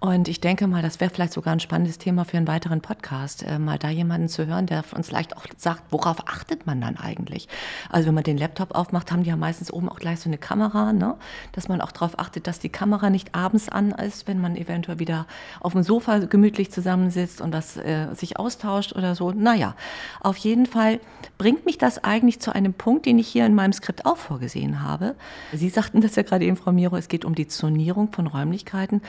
Und 0.00 0.28
ich 0.28 0.40
denke 0.40 0.66
mal, 0.66 0.82
das 0.82 1.00
wäre 1.00 1.10
vielleicht 1.10 1.32
sogar 1.32 1.54
ein 1.54 1.60
spannendes 1.60 1.98
Thema 1.98 2.24
für 2.24 2.36
einen 2.36 2.46
weiteren 2.46 2.80
Podcast, 2.80 3.42
äh, 3.42 3.58
mal 3.58 3.78
da 3.78 3.88
jemanden 3.88 4.28
zu 4.28 4.46
hören, 4.46 4.66
der 4.66 4.84
uns 4.94 5.08
vielleicht 5.08 5.36
auch 5.36 5.46
sagt, 5.56 5.82
worauf 5.90 6.28
achtet 6.28 6.66
man 6.66 6.80
dann 6.80 6.96
eigentlich? 6.96 7.48
Also 7.90 8.08
wenn 8.08 8.14
man 8.14 8.24
den 8.24 8.36
Laptop 8.36 8.74
aufmacht, 8.74 9.12
haben 9.12 9.22
die 9.22 9.30
ja 9.30 9.36
meistens 9.36 9.72
oben 9.72 9.88
auch 9.88 9.98
gleich 9.98 10.20
so 10.20 10.28
eine 10.28 10.36
Kamera, 10.36 10.92
ne? 10.92 11.14
dass 11.52 11.68
man 11.68 11.80
auch 11.80 11.92
darauf 11.92 12.18
achtet, 12.18 12.46
dass 12.46 12.58
die 12.58 12.68
Kamera 12.68 13.08
nicht 13.08 13.34
abends 13.34 13.68
an 13.68 13.92
ist, 13.92 14.28
wenn 14.28 14.40
man 14.40 14.56
eventuell 14.56 14.98
wieder 14.98 15.26
auf 15.60 15.72
dem 15.72 15.82
Sofa 15.82 16.18
gemütlich 16.18 16.70
zusammensitzt 16.70 17.40
und 17.40 17.52
das 17.52 17.76
äh, 17.76 18.08
sich 18.14 18.38
austauscht 18.38 18.92
oder 18.94 19.14
so. 19.14 19.32
Naja, 19.32 19.74
auf 20.20 20.36
jeden 20.36 20.66
Fall 20.66 21.00
bringt 21.38 21.64
mich 21.64 21.78
das 21.78 22.02
eigentlich 22.04 22.40
zu 22.40 22.54
einem 22.54 22.74
Punkt, 22.74 23.06
den 23.06 23.18
ich 23.18 23.28
hier 23.28 23.46
in 23.46 23.54
meinem 23.54 23.72
Skript 23.72 24.04
auch 24.06 24.18
vorgesehen 24.18 24.82
habe. 24.82 25.14
Sie 25.52 25.68
sagten 25.68 26.00
das 26.00 26.16
ja 26.16 26.22
gerade 26.22 26.44
eben, 26.44 26.56
Frau 26.56 26.72
Miro, 26.72 26.96
es 26.96 27.08
geht 27.08 27.24
um 27.24 27.34
die 27.34 27.48
Zonierung 27.48 28.12
von 28.12 28.26
Räumlichkeiten. 28.26 29.00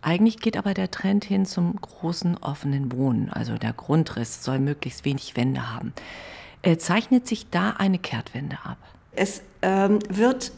Eigentlich 0.00 0.38
geht 0.38 0.56
aber 0.56 0.74
der 0.74 0.90
Trend 0.90 1.24
hin 1.24 1.44
zum 1.44 1.76
großen 1.80 2.36
offenen 2.38 2.92
Wohnen. 2.92 3.30
Also 3.30 3.58
der 3.58 3.72
Grundriss 3.72 4.44
soll 4.44 4.58
möglichst 4.58 5.04
wenig 5.04 5.36
Wände 5.36 5.72
haben. 5.72 5.92
Äh, 6.62 6.76
zeichnet 6.76 7.26
sich 7.26 7.50
da 7.50 7.70
eine 7.70 7.98
Kehrtwende 7.98 8.58
ab? 8.64 8.78
Es 9.12 9.42
ähm, 9.62 9.98
wird 10.08 10.52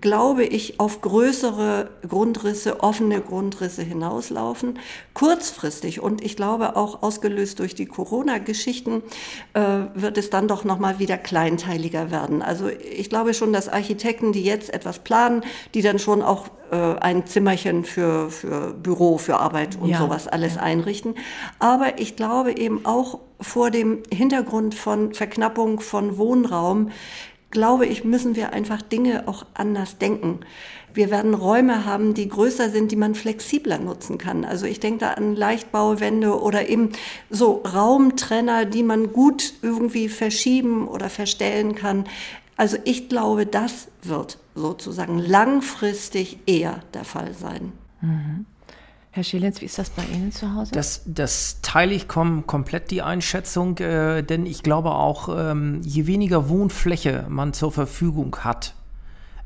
glaube 0.00 0.44
ich, 0.44 0.78
auf 0.80 1.00
größere 1.00 1.90
Grundrisse, 2.06 2.80
offene 2.80 3.20
Grundrisse 3.20 3.82
hinauslaufen. 3.82 4.78
Kurzfristig 5.14 6.00
und 6.00 6.24
ich 6.24 6.36
glaube 6.36 6.76
auch 6.76 7.02
ausgelöst 7.02 7.58
durch 7.58 7.74
die 7.74 7.86
Corona-Geschichten 7.86 9.02
äh, 9.54 9.60
wird 9.94 10.18
es 10.18 10.30
dann 10.30 10.48
doch 10.48 10.64
noch 10.64 10.78
mal 10.78 10.98
wieder 10.98 11.18
kleinteiliger 11.18 12.10
werden. 12.10 12.42
Also 12.42 12.68
ich 12.68 13.08
glaube 13.08 13.34
schon, 13.34 13.52
dass 13.52 13.68
Architekten, 13.68 14.32
die 14.32 14.42
jetzt 14.42 14.72
etwas 14.72 15.00
planen, 15.00 15.42
die 15.74 15.82
dann 15.82 15.98
schon 15.98 16.22
auch 16.22 16.46
äh, 16.70 16.76
ein 16.76 17.26
Zimmerchen 17.26 17.84
für, 17.84 18.30
für 18.30 18.74
Büro, 18.74 19.18
für 19.18 19.38
Arbeit 19.38 19.78
und 19.80 19.88
ja. 19.88 19.98
sowas 19.98 20.28
alles 20.28 20.56
ja. 20.56 20.62
einrichten. 20.62 21.14
Aber 21.58 21.98
ich 21.98 22.14
glaube 22.14 22.56
eben 22.56 22.84
auch 22.84 23.20
vor 23.40 23.70
dem 23.70 24.02
Hintergrund 24.12 24.74
von 24.74 25.14
Verknappung 25.14 25.80
von 25.80 26.18
Wohnraum 26.18 26.90
glaube 27.50 27.86
ich, 27.86 28.04
müssen 28.04 28.36
wir 28.36 28.52
einfach 28.52 28.82
Dinge 28.82 29.26
auch 29.26 29.46
anders 29.54 29.98
denken. 29.98 30.40
Wir 30.94 31.10
werden 31.10 31.34
Räume 31.34 31.84
haben, 31.84 32.14
die 32.14 32.28
größer 32.28 32.70
sind, 32.70 32.90
die 32.90 32.96
man 32.96 33.14
flexibler 33.14 33.78
nutzen 33.78 34.18
kann. 34.18 34.44
Also 34.44 34.66
ich 34.66 34.80
denke 34.80 35.00
da 35.00 35.12
an 35.12 35.36
Leichtbauwände 35.36 36.40
oder 36.40 36.68
eben 36.68 36.92
so 37.30 37.62
Raumtrenner, 37.62 38.64
die 38.64 38.82
man 38.82 39.12
gut 39.12 39.54
irgendwie 39.62 40.08
verschieben 40.08 40.88
oder 40.88 41.08
verstellen 41.08 41.74
kann. 41.74 42.04
Also 42.56 42.76
ich 42.84 43.08
glaube, 43.08 43.46
das 43.46 43.88
wird 44.02 44.38
sozusagen 44.54 45.18
langfristig 45.18 46.38
eher 46.46 46.82
der 46.94 47.04
Fall 47.04 47.32
sein. 47.34 47.72
Mhm. 48.00 48.46
Herr 49.10 49.24
Schilens, 49.24 49.60
wie 49.60 49.64
ist 49.64 49.78
das 49.78 49.90
bei 49.90 50.02
Ihnen 50.04 50.32
zu 50.32 50.54
Hause? 50.54 50.72
Das, 50.72 51.02
das 51.06 51.58
teile 51.62 51.94
ich 51.94 52.08
kom 52.08 52.46
komplett 52.46 52.90
die 52.90 53.02
Einschätzung, 53.02 53.78
äh, 53.78 54.22
denn 54.22 54.46
ich 54.46 54.62
glaube 54.62 54.90
auch, 54.90 55.28
ähm, 55.34 55.80
je 55.82 56.06
weniger 56.06 56.48
Wohnfläche 56.48 57.26
man 57.28 57.52
zur 57.52 57.72
Verfügung 57.72 58.36
hat, 58.40 58.74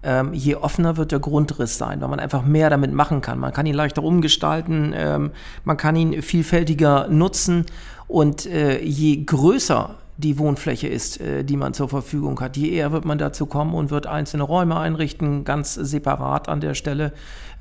ähm, 0.03 0.35
je 0.35 0.57
offener 0.57 0.97
wird 0.97 1.13
der 1.13 1.21
Grundriss 1.21 1.79
sein, 1.79 2.01
weil 2.01 2.09
man 2.09 2.19
einfach 2.19 2.45
mehr 2.45 2.71
damit 2.71 2.93
machen 2.93 3.21
kann. 3.21 3.39
Man 3.39 3.53
kann 3.53 3.67
ihn 3.67 3.75
leichter 3.75 4.03
umgestalten, 4.03 4.93
ähm, 4.97 5.31
man 5.65 5.77
kann 5.77 5.95
ihn 5.95 6.23
vielfältiger 6.23 7.07
nutzen 7.09 7.67
und 8.09 8.47
äh, 8.47 8.83
je 8.83 9.25
größer 9.25 9.95
die 10.23 10.39
Wohnfläche 10.39 10.89
ist, 10.89 11.21
äh, 11.21 11.45
die 11.45 11.57
man 11.57 11.75
zur 11.75 11.89
Verfügung 11.89 12.41
hat. 12.41 12.57
Je 12.57 12.71
eher 12.71 12.93
wird 12.93 13.05
man 13.05 13.19
dazu 13.19 13.47
kommen 13.47 13.75
und 13.75 13.91
wird 13.91 14.07
einzelne 14.07 14.43
Räume 14.43 14.79
einrichten, 14.79 15.45
ganz 15.45 15.75
separat 15.75 16.49
an 16.49 16.61
der 16.61 16.75
Stelle. 16.75 17.13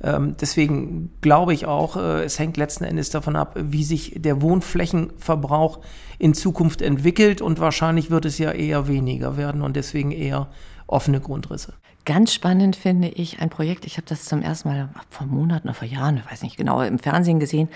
Ähm, 0.02 0.36
deswegen 0.40 1.10
glaube 1.20 1.52
ich 1.54 1.66
auch, 1.66 1.96
äh, 1.96 2.24
es 2.24 2.38
hängt 2.38 2.56
letzten 2.56 2.84
Endes 2.84 3.10
davon 3.10 3.36
ab, 3.36 3.56
wie 3.56 3.84
sich 3.84 4.14
der 4.16 4.40
Wohnflächenverbrauch 4.42 5.80
in 6.18 6.34
Zukunft 6.34 6.82
entwickelt 6.82 7.40
und 7.40 7.60
wahrscheinlich 7.60 8.10
wird 8.10 8.24
es 8.24 8.38
ja 8.38 8.52
eher 8.52 8.88
weniger 8.88 9.36
werden 9.36 9.62
und 9.62 9.76
deswegen 9.76 10.10
eher 10.10 10.48
offene 10.86 11.20
Grundrisse. 11.20 11.74
Ganz 12.04 12.34
spannend 12.34 12.74
finde 12.74 13.08
ich 13.08 13.40
ein 13.40 13.48
Projekt, 13.48 13.86
ich 13.86 13.96
habe 13.96 14.06
das 14.08 14.24
zum 14.24 14.42
ersten 14.42 14.68
Mal 14.68 14.88
vor 15.08 15.26
Monaten 15.26 15.68
oder 15.68 15.74
vor 15.74 15.86
Jahren, 15.86 16.16
ich 16.16 16.30
weiß 16.30 16.42
nicht 16.42 16.56
genau, 16.56 16.82
im 16.82 16.98
Fernsehen 16.98 17.38
gesehen. 17.38 17.68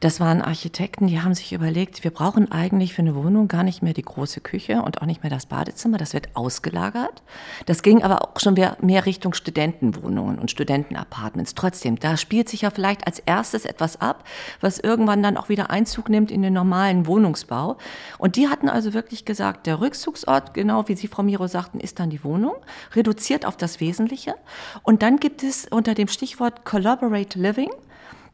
Das 0.00 0.20
waren 0.20 0.42
Architekten, 0.42 1.06
die 1.06 1.22
haben 1.22 1.34
sich 1.34 1.52
überlegt, 1.52 2.04
wir 2.04 2.10
brauchen 2.10 2.52
eigentlich 2.52 2.92
für 2.92 3.00
eine 3.00 3.14
Wohnung 3.14 3.48
gar 3.48 3.62
nicht 3.62 3.82
mehr 3.82 3.94
die 3.94 4.02
große 4.02 4.40
Küche 4.40 4.82
und 4.82 5.00
auch 5.00 5.06
nicht 5.06 5.22
mehr 5.22 5.30
das 5.30 5.46
Badezimmer, 5.46 5.96
das 5.96 6.12
wird 6.12 6.28
ausgelagert. 6.34 7.22
Das 7.64 7.82
ging 7.82 8.02
aber 8.02 8.22
auch 8.22 8.38
schon 8.38 8.54
mehr, 8.54 8.76
mehr 8.82 9.06
Richtung 9.06 9.32
Studentenwohnungen 9.32 10.38
und 10.38 10.50
Studentenapartments. 10.50 11.54
Trotzdem, 11.54 11.98
da 11.98 12.16
spielt 12.18 12.48
sich 12.50 12.62
ja 12.62 12.70
vielleicht 12.70 13.06
als 13.06 13.20
erstes 13.20 13.64
etwas 13.64 14.00
ab, 14.00 14.24
was 14.60 14.78
irgendwann 14.78 15.22
dann 15.22 15.38
auch 15.38 15.48
wieder 15.48 15.70
Einzug 15.70 16.10
nimmt 16.10 16.30
in 16.30 16.42
den 16.42 16.52
normalen 16.52 17.06
Wohnungsbau. 17.06 17.78
Und 18.18 18.36
die 18.36 18.48
hatten 18.48 18.68
also 18.68 18.92
wirklich 18.92 19.24
gesagt, 19.24 19.66
der 19.66 19.80
Rückzugsort, 19.80 20.52
genau 20.52 20.88
wie 20.88 20.96
Sie, 20.96 21.08
Frau 21.08 21.22
Miro, 21.22 21.46
sagten, 21.46 21.80
ist 21.80 22.00
dann 22.00 22.10
die 22.10 22.22
Wohnung, 22.22 22.54
reduziert 22.94 23.46
auf 23.46 23.56
das 23.56 23.80
Wesentliche. 23.80 24.34
Und 24.82 25.02
dann 25.02 25.18
gibt 25.18 25.42
es 25.42 25.66
unter 25.70 25.94
dem 25.94 26.08
Stichwort 26.08 26.64
Collaborate 26.64 27.38
Living 27.38 27.70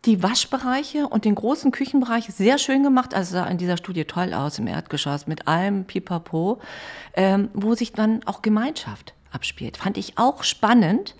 die 0.04 0.22
Waschbereiche 0.22 1.06
und 1.08 1.24
den 1.24 1.34
großen 1.34 1.70
Küchenbereich 1.70 2.26
sehr 2.26 2.58
schön 2.58 2.82
gemacht. 2.82 3.14
Also 3.14 3.34
sah 3.34 3.46
in 3.46 3.58
dieser 3.58 3.76
Studie 3.76 4.04
toll 4.04 4.34
aus 4.34 4.58
im 4.58 4.66
Erdgeschoss 4.66 5.26
mit 5.26 5.46
allem 5.46 5.84
Pipapo, 5.84 6.60
ähm, 7.14 7.50
wo 7.54 7.74
sich 7.74 7.92
dann 7.92 8.20
auch 8.26 8.42
Gemeinschaft 8.42 9.14
abspielt. 9.30 9.76
Fand 9.76 9.96
ich 9.96 10.18
auch 10.18 10.42
spannend, 10.42 11.14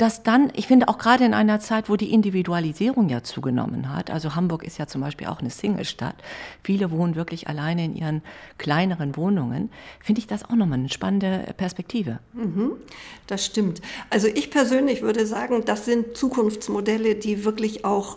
dass 0.00 0.22
dann, 0.22 0.50
ich 0.54 0.66
finde 0.66 0.88
auch 0.88 0.96
gerade 0.96 1.26
in 1.26 1.34
einer 1.34 1.60
Zeit, 1.60 1.90
wo 1.90 1.96
die 1.96 2.12
Individualisierung 2.14 3.10
ja 3.10 3.22
zugenommen 3.22 3.94
hat, 3.94 4.10
also 4.10 4.34
Hamburg 4.34 4.64
ist 4.64 4.78
ja 4.78 4.86
zum 4.86 5.02
Beispiel 5.02 5.26
auch 5.26 5.40
eine 5.40 5.50
Single-Stadt, 5.50 6.14
viele 6.62 6.90
wohnen 6.90 7.16
wirklich 7.16 7.48
alleine 7.48 7.84
in 7.84 7.94
ihren 7.94 8.22
kleineren 8.56 9.14
Wohnungen, 9.16 9.70
finde 10.02 10.20
ich 10.20 10.26
das 10.26 10.44
auch 10.44 10.54
nochmal 10.54 10.78
eine 10.78 10.88
spannende 10.88 11.52
Perspektive. 11.58 12.18
Mhm, 12.32 12.72
das 13.26 13.44
stimmt. 13.44 13.82
Also 14.08 14.26
ich 14.26 14.50
persönlich 14.50 15.02
würde 15.02 15.26
sagen, 15.26 15.64
das 15.66 15.84
sind 15.84 16.16
Zukunftsmodelle, 16.16 17.16
die 17.16 17.44
wirklich 17.44 17.84
auch 17.84 18.16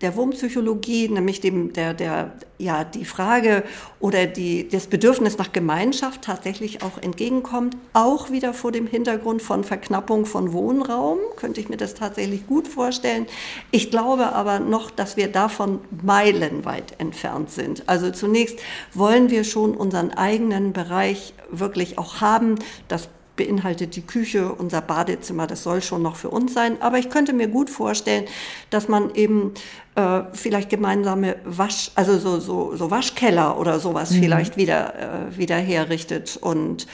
der 0.00 0.16
Wohnpsychologie, 0.16 1.08
nämlich 1.08 1.40
dem, 1.40 1.72
der, 1.72 1.94
der, 1.94 2.32
ja, 2.58 2.84
die 2.84 3.04
Frage 3.04 3.64
oder 3.98 4.26
die, 4.26 4.68
das 4.68 4.86
Bedürfnis 4.86 5.36
nach 5.36 5.52
Gemeinschaft 5.52 6.22
tatsächlich 6.22 6.82
auch 6.82 6.98
entgegenkommt, 6.98 7.76
auch 7.92 8.30
wieder 8.30 8.54
vor 8.54 8.72
dem 8.72 8.86
Hintergrund 8.86 9.42
von 9.42 9.64
Verknappung 9.64 10.26
von 10.26 10.52
Wohnraum, 10.52 11.18
könnte 11.36 11.60
ich 11.60 11.68
mir 11.68 11.76
das 11.76 11.94
tatsächlich 11.94 12.46
gut 12.46 12.68
vorstellen. 12.68 13.26
Ich 13.72 13.90
glaube 13.90 14.32
aber 14.32 14.58
noch, 14.60 14.90
dass 14.90 15.16
wir 15.16 15.28
davon 15.28 15.80
meilenweit 16.02 16.94
entfernt 16.98 17.50
sind. 17.50 17.88
Also 17.88 18.10
zunächst 18.10 18.58
wollen 18.94 19.30
wir 19.30 19.44
schon 19.44 19.74
unseren 19.74 20.12
eigenen 20.12 20.72
Bereich 20.72 21.34
wirklich 21.50 21.98
auch 21.98 22.20
haben. 22.20 22.56
Das 22.88 23.08
beinhaltet 23.40 23.96
die 23.96 24.02
Küche, 24.02 24.52
unser 24.52 24.82
Badezimmer, 24.82 25.46
das 25.46 25.62
soll 25.62 25.80
schon 25.80 26.02
noch 26.02 26.16
für 26.16 26.28
uns 26.28 26.52
sein. 26.52 26.82
Aber 26.82 26.98
ich 26.98 27.08
könnte 27.08 27.32
mir 27.32 27.48
gut 27.48 27.70
vorstellen, 27.70 28.26
dass 28.68 28.86
man 28.86 29.14
eben 29.14 29.54
äh, 29.94 30.24
vielleicht 30.34 30.68
gemeinsame 30.68 31.36
Wasch, 31.46 31.90
also 31.94 32.18
so, 32.18 32.38
so, 32.38 32.76
so 32.76 32.90
Waschkeller 32.90 33.58
oder 33.58 33.80
sowas 33.80 34.10
mhm. 34.10 34.20
vielleicht 34.20 34.58
wieder, 34.58 35.30
äh, 35.30 35.38
wieder 35.38 35.56
herrichtet 35.56 36.36
und 36.38 36.86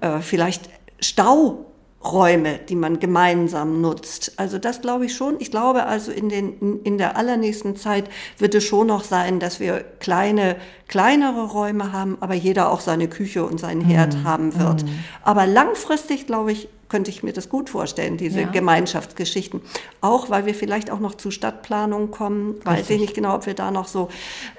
äh, 0.00 0.18
vielleicht 0.18 0.68
Stau 0.98 1.71
Räume, 2.04 2.58
die 2.68 2.74
man 2.74 2.98
gemeinsam 2.98 3.80
nutzt. 3.80 4.32
Also 4.36 4.58
das 4.58 4.80
glaube 4.80 5.06
ich 5.06 5.14
schon. 5.14 5.36
Ich 5.38 5.50
glaube 5.50 5.84
also 5.84 6.10
in, 6.10 6.28
den, 6.28 6.80
in 6.82 6.98
der 6.98 7.16
allernächsten 7.16 7.76
Zeit 7.76 8.08
wird 8.38 8.54
es 8.54 8.64
schon 8.64 8.88
noch 8.88 9.04
sein, 9.04 9.38
dass 9.40 9.60
wir 9.60 9.84
kleine, 10.00 10.56
kleinere 10.88 11.44
Räume 11.46 11.92
haben, 11.92 12.16
aber 12.20 12.34
jeder 12.34 12.70
auch 12.70 12.80
seine 12.80 13.08
Küche 13.08 13.44
und 13.44 13.60
seinen 13.60 13.82
Herd 13.82 14.16
mm. 14.16 14.24
haben 14.24 14.58
wird. 14.58 14.84
Mm. 14.84 14.88
Aber 15.22 15.46
langfristig, 15.46 16.26
glaube 16.26 16.52
ich, 16.52 16.68
könnte 16.92 17.10
ich 17.10 17.22
mir 17.22 17.32
das 17.32 17.48
gut 17.48 17.70
vorstellen, 17.70 18.18
diese 18.18 18.42
ja. 18.42 18.48
Gemeinschaftsgeschichten. 18.48 19.62
Auch 20.02 20.28
weil 20.28 20.44
wir 20.44 20.54
vielleicht 20.54 20.90
auch 20.90 21.00
noch 21.00 21.14
zu 21.14 21.30
Stadtplanung 21.30 22.10
kommen. 22.10 22.50
Richtig. 22.50 22.66
Weiß 22.66 22.90
ich 22.90 23.00
nicht 23.00 23.14
genau, 23.14 23.34
ob 23.34 23.46
wir 23.46 23.54
da 23.54 23.70
noch 23.70 23.88
so 23.88 24.10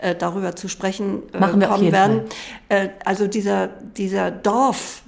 äh, 0.02 0.16
darüber 0.16 0.56
zu 0.56 0.68
sprechen 0.68 1.22
äh, 1.32 1.40
kommen 1.40 1.92
werden. 1.92 2.22
Äh, 2.70 2.90
also 3.06 3.28
dieser, 3.28 3.68
dieser 3.68 4.32
Dorf, 4.32 5.03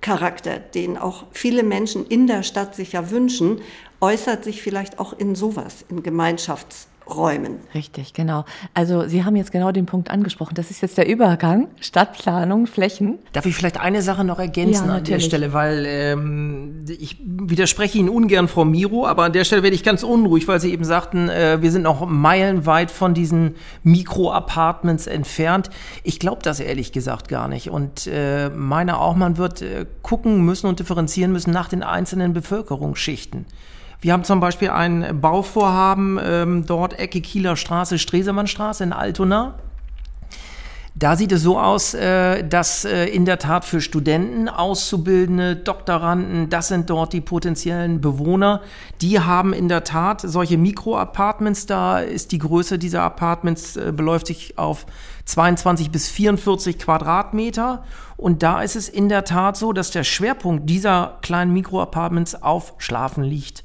Charakter, 0.00 0.58
den 0.58 0.96
auch 0.96 1.24
viele 1.32 1.62
Menschen 1.62 2.06
in 2.06 2.26
der 2.26 2.42
Stadt 2.42 2.74
sich 2.74 2.92
ja 2.92 3.10
wünschen, 3.10 3.60
äußert 4.00 4.44
sich 4.44 4.62
vielleicht 4.62 4.98
auch 4.98 5.12
in 5.12 5.34
sowas, 5.34 5.84
in 5.88 6.02
Gemeinschafts- 6.02 6.86
Räumen. 7.16 7.58
Richtig, 7.74 8.14
genau. 8.14 8.44
Also 8.74 9.06
Sie 9.06 9.24
haben 9.24 9.36
jetzt 9.36 9.52
genau 9.52 9.72
den 9.72 9.86
Punkt 9.86 10.10
angesprochen. 10.10 10.54
Das 10.54 10.70
ist 10.70 10.80
jetzt 10.82 10.98
der 10.98 11.08
Übergang, 11.08 11.68
Stadtplanung, 11.80 12.66
Flächen. 12.66 13.18
Darf 13.32 13.46
ich 13.46 13.54
vielleicht 13.54 13.80
eine 13.80 14.02
Sache 14.02 14.24
noch 14.24 14.38
ergänzen 14.38 14.88
ja, 14.88 14.96
an 14.96 15.04
der 15.04 15.20
Stelle, 15.20 15.52
weil 15.52 15.84
ähm, 15.86 16.84
ich 16.86 17.16
widerspreche 17.20 17.98
Ihnen 17.98 18.08
ungern, 18.08 18.48
Frau 18.48 18.64
Miro, 18.64 19.06
aber 19.06 19.24
an 19.24 19.32
der 19.32 19.44
Stelle 19.44 19.62
werde 19.62 19.76
ich 19.76 19.82
ganz 19.82 20.02
unruhig, 20.02 20.48
weil 20.48 20.60
Sie 20.60 20.72
eben 20.72 20.84
sagten, 20.84 21.28
äh, 21.28 21.58
wir 21.60 21.70
sind 21.70 21.82
noch 21.82 22.06
meilenweit 22.06 22.90
von 22.90 23.14
diesen 23.14 23.56
Mikro-Apartments 23.82 25.06
entfernt. 25.06 25.70
Ich 26.02 26.18
glaube 26.18 26.42
das 26.42 26.60
ehrlich 26.60 26.92
gesagt 26.92 27.28
gar 27.28 27.48
nicht 27.48 27.70
und 27.70 28.06
äh, 28.06 28.50
meine 28.50 28.98
auch, 28.98 29.16
man 29.16 29.36
wird 29.36 29.62
äh, 29.62 29.86
gucken 30.02 30.44
müssen 30.44 30.66
und 30.66 30.80
differenzieren 30.80 31.32
müssen 31.32 31.50
nach 31.50 31.68
den 31.68 31.82
einzelnen 31.82 32.32
Bevölkerungsschichten 32.32 33.46
Wir 34.02 34.14
haben 34.14 34.24
zum 34.24 34.40
Beispiel 34.40 34.70
ein 34.70 35.20
Bauvorhaben 35.20 36.18
ähm, 36.22 36.66
dort, 36.66 36.98
Ecke 36.98 37.20
Kieler 37.20 37.56
Straße, 37.56 37.98
Stresemannstraße 37.98 38.82
in 38.84 38.92
Altona. 38.94 39.56
Da 40.94 41.16
sieht 41.16 41.32
es 41.32 41.42
so 41.42 41.58
aus, 41.58 41.94
äh, 41.94 42.42
dass 42.42 42.84
äh, 42.84 43.04
in 43.06 43.24
der 43.24 43.38
Tat 43.38 43.64
für 43.64 43.80
Studenten, 43.80 44.48
Auszubildende, 44.48 45.54
Doktoranden, 45.54 46.48
das 46.48 46.68
sind 46.68 46.90
dort 46.90 47.12
die 47.12 47.20
potenziellen 47.20 48.00
Bewohner, 48.00 48.62
die 49.00 49.20
haben 49.20 49.52
in 49.52 49.68
der 49.68 49.84
Tat 49.84 50.22
solche 50.22 50.58
Mikro-Apartments. 50.58 51.66
Da 51.66 52.00
ist 52.00 52.32
die 52.32 52.38
Größe 52.38 52.78
dieser 52.78 53.02
Apartments, 53.02 53.76
äh, 53.76 53.92
beläuft 53.94 54.26
sich 54.26 54.58
auf 54.58 54.84
22 55.26 55.90
bis 55.90 56.08
44 56.08 56.78
Quadratmeter. 56.78 57.84
Und 58.16 58.42
da 58.42 58.62
ist 58.62 58.76
es 58.76 58.88
in 58.88 59.08
der 59.08 59.24
Tat 59.24 59.56
so, 59.56 59.72
dass 59.72 59.90
der 59.90 60.04
Schwerpunkt 60.04 60.68
dieser 60.68 61.18
kleinen 61.20 61.52
Mikro-Apartments 61.52 62.42
auf 62.42 62.74
Schlafen 62.78 63.22
liegt. 63.24 63.64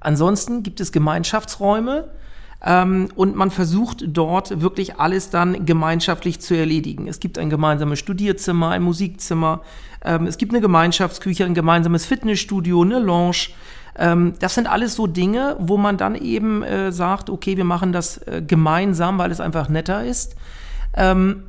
Ansonsten 0.00 0.62
gibt 0.62 0.80
es 0.80 0.92
Gemeinschaftsräume, 0.92 2.08
ähm, 2.64 3.08
und 3.14 3.36
man 3.36 3.50
versucht 3.50 4.04
dort 4.08 4.60
wirklich 4.60 4.98
alles 4.98 5.30
dann 5.30 5.66
gemeinschaftlich 5.66 6.40
zu 6.40 6.56
erledigen. 6.56 7.06
Es 7.06 7.20
gibt 7.20 7.38
ein 7.38 7.50
gemeinsames 7.50 7.98
Studierzimmer, 7.98 8.70
ein 8.70 8.82
Musikzimmer, 8.82 9.62
ähm, 10.04 10.26
es 10.26 10.38
gibt 10.38 10.52
eine 10.52 10.60
Gemeinschaftsküche, 10.60 11.44
ein 11.44 11.54
gemeinsames 11.54 12.06
Fitnessstudio, 12.06 12.82
eine 12.82 12.98
Lounge. 12.98 13.50
Ähm, 13.98 14.34
das 14.40 14.54
sind 14.54 14.68
alles 14.68 14.94
so 14.94 15.06
Dinge, 15.06 15.56
wo 15.58 15.76
man 15.76 15.96
dann 15.96 16.14
eben 16.14 16.62
äh, 16.62 16.92
sagt, 16.92 17.28
okay, 17.28 17.56
wir 17.56 17.64
machen 17.64 17.92
das 17.92 18.18
äh, 18.18 18.42
gemeinsam, 18.46 19.18
weil 19.18 19.30
es 19.30 19.40
einfach 19.40 19.68
netter 19.68 20.04
ist. 20.04 20.34
Ähm, 20.94 21.42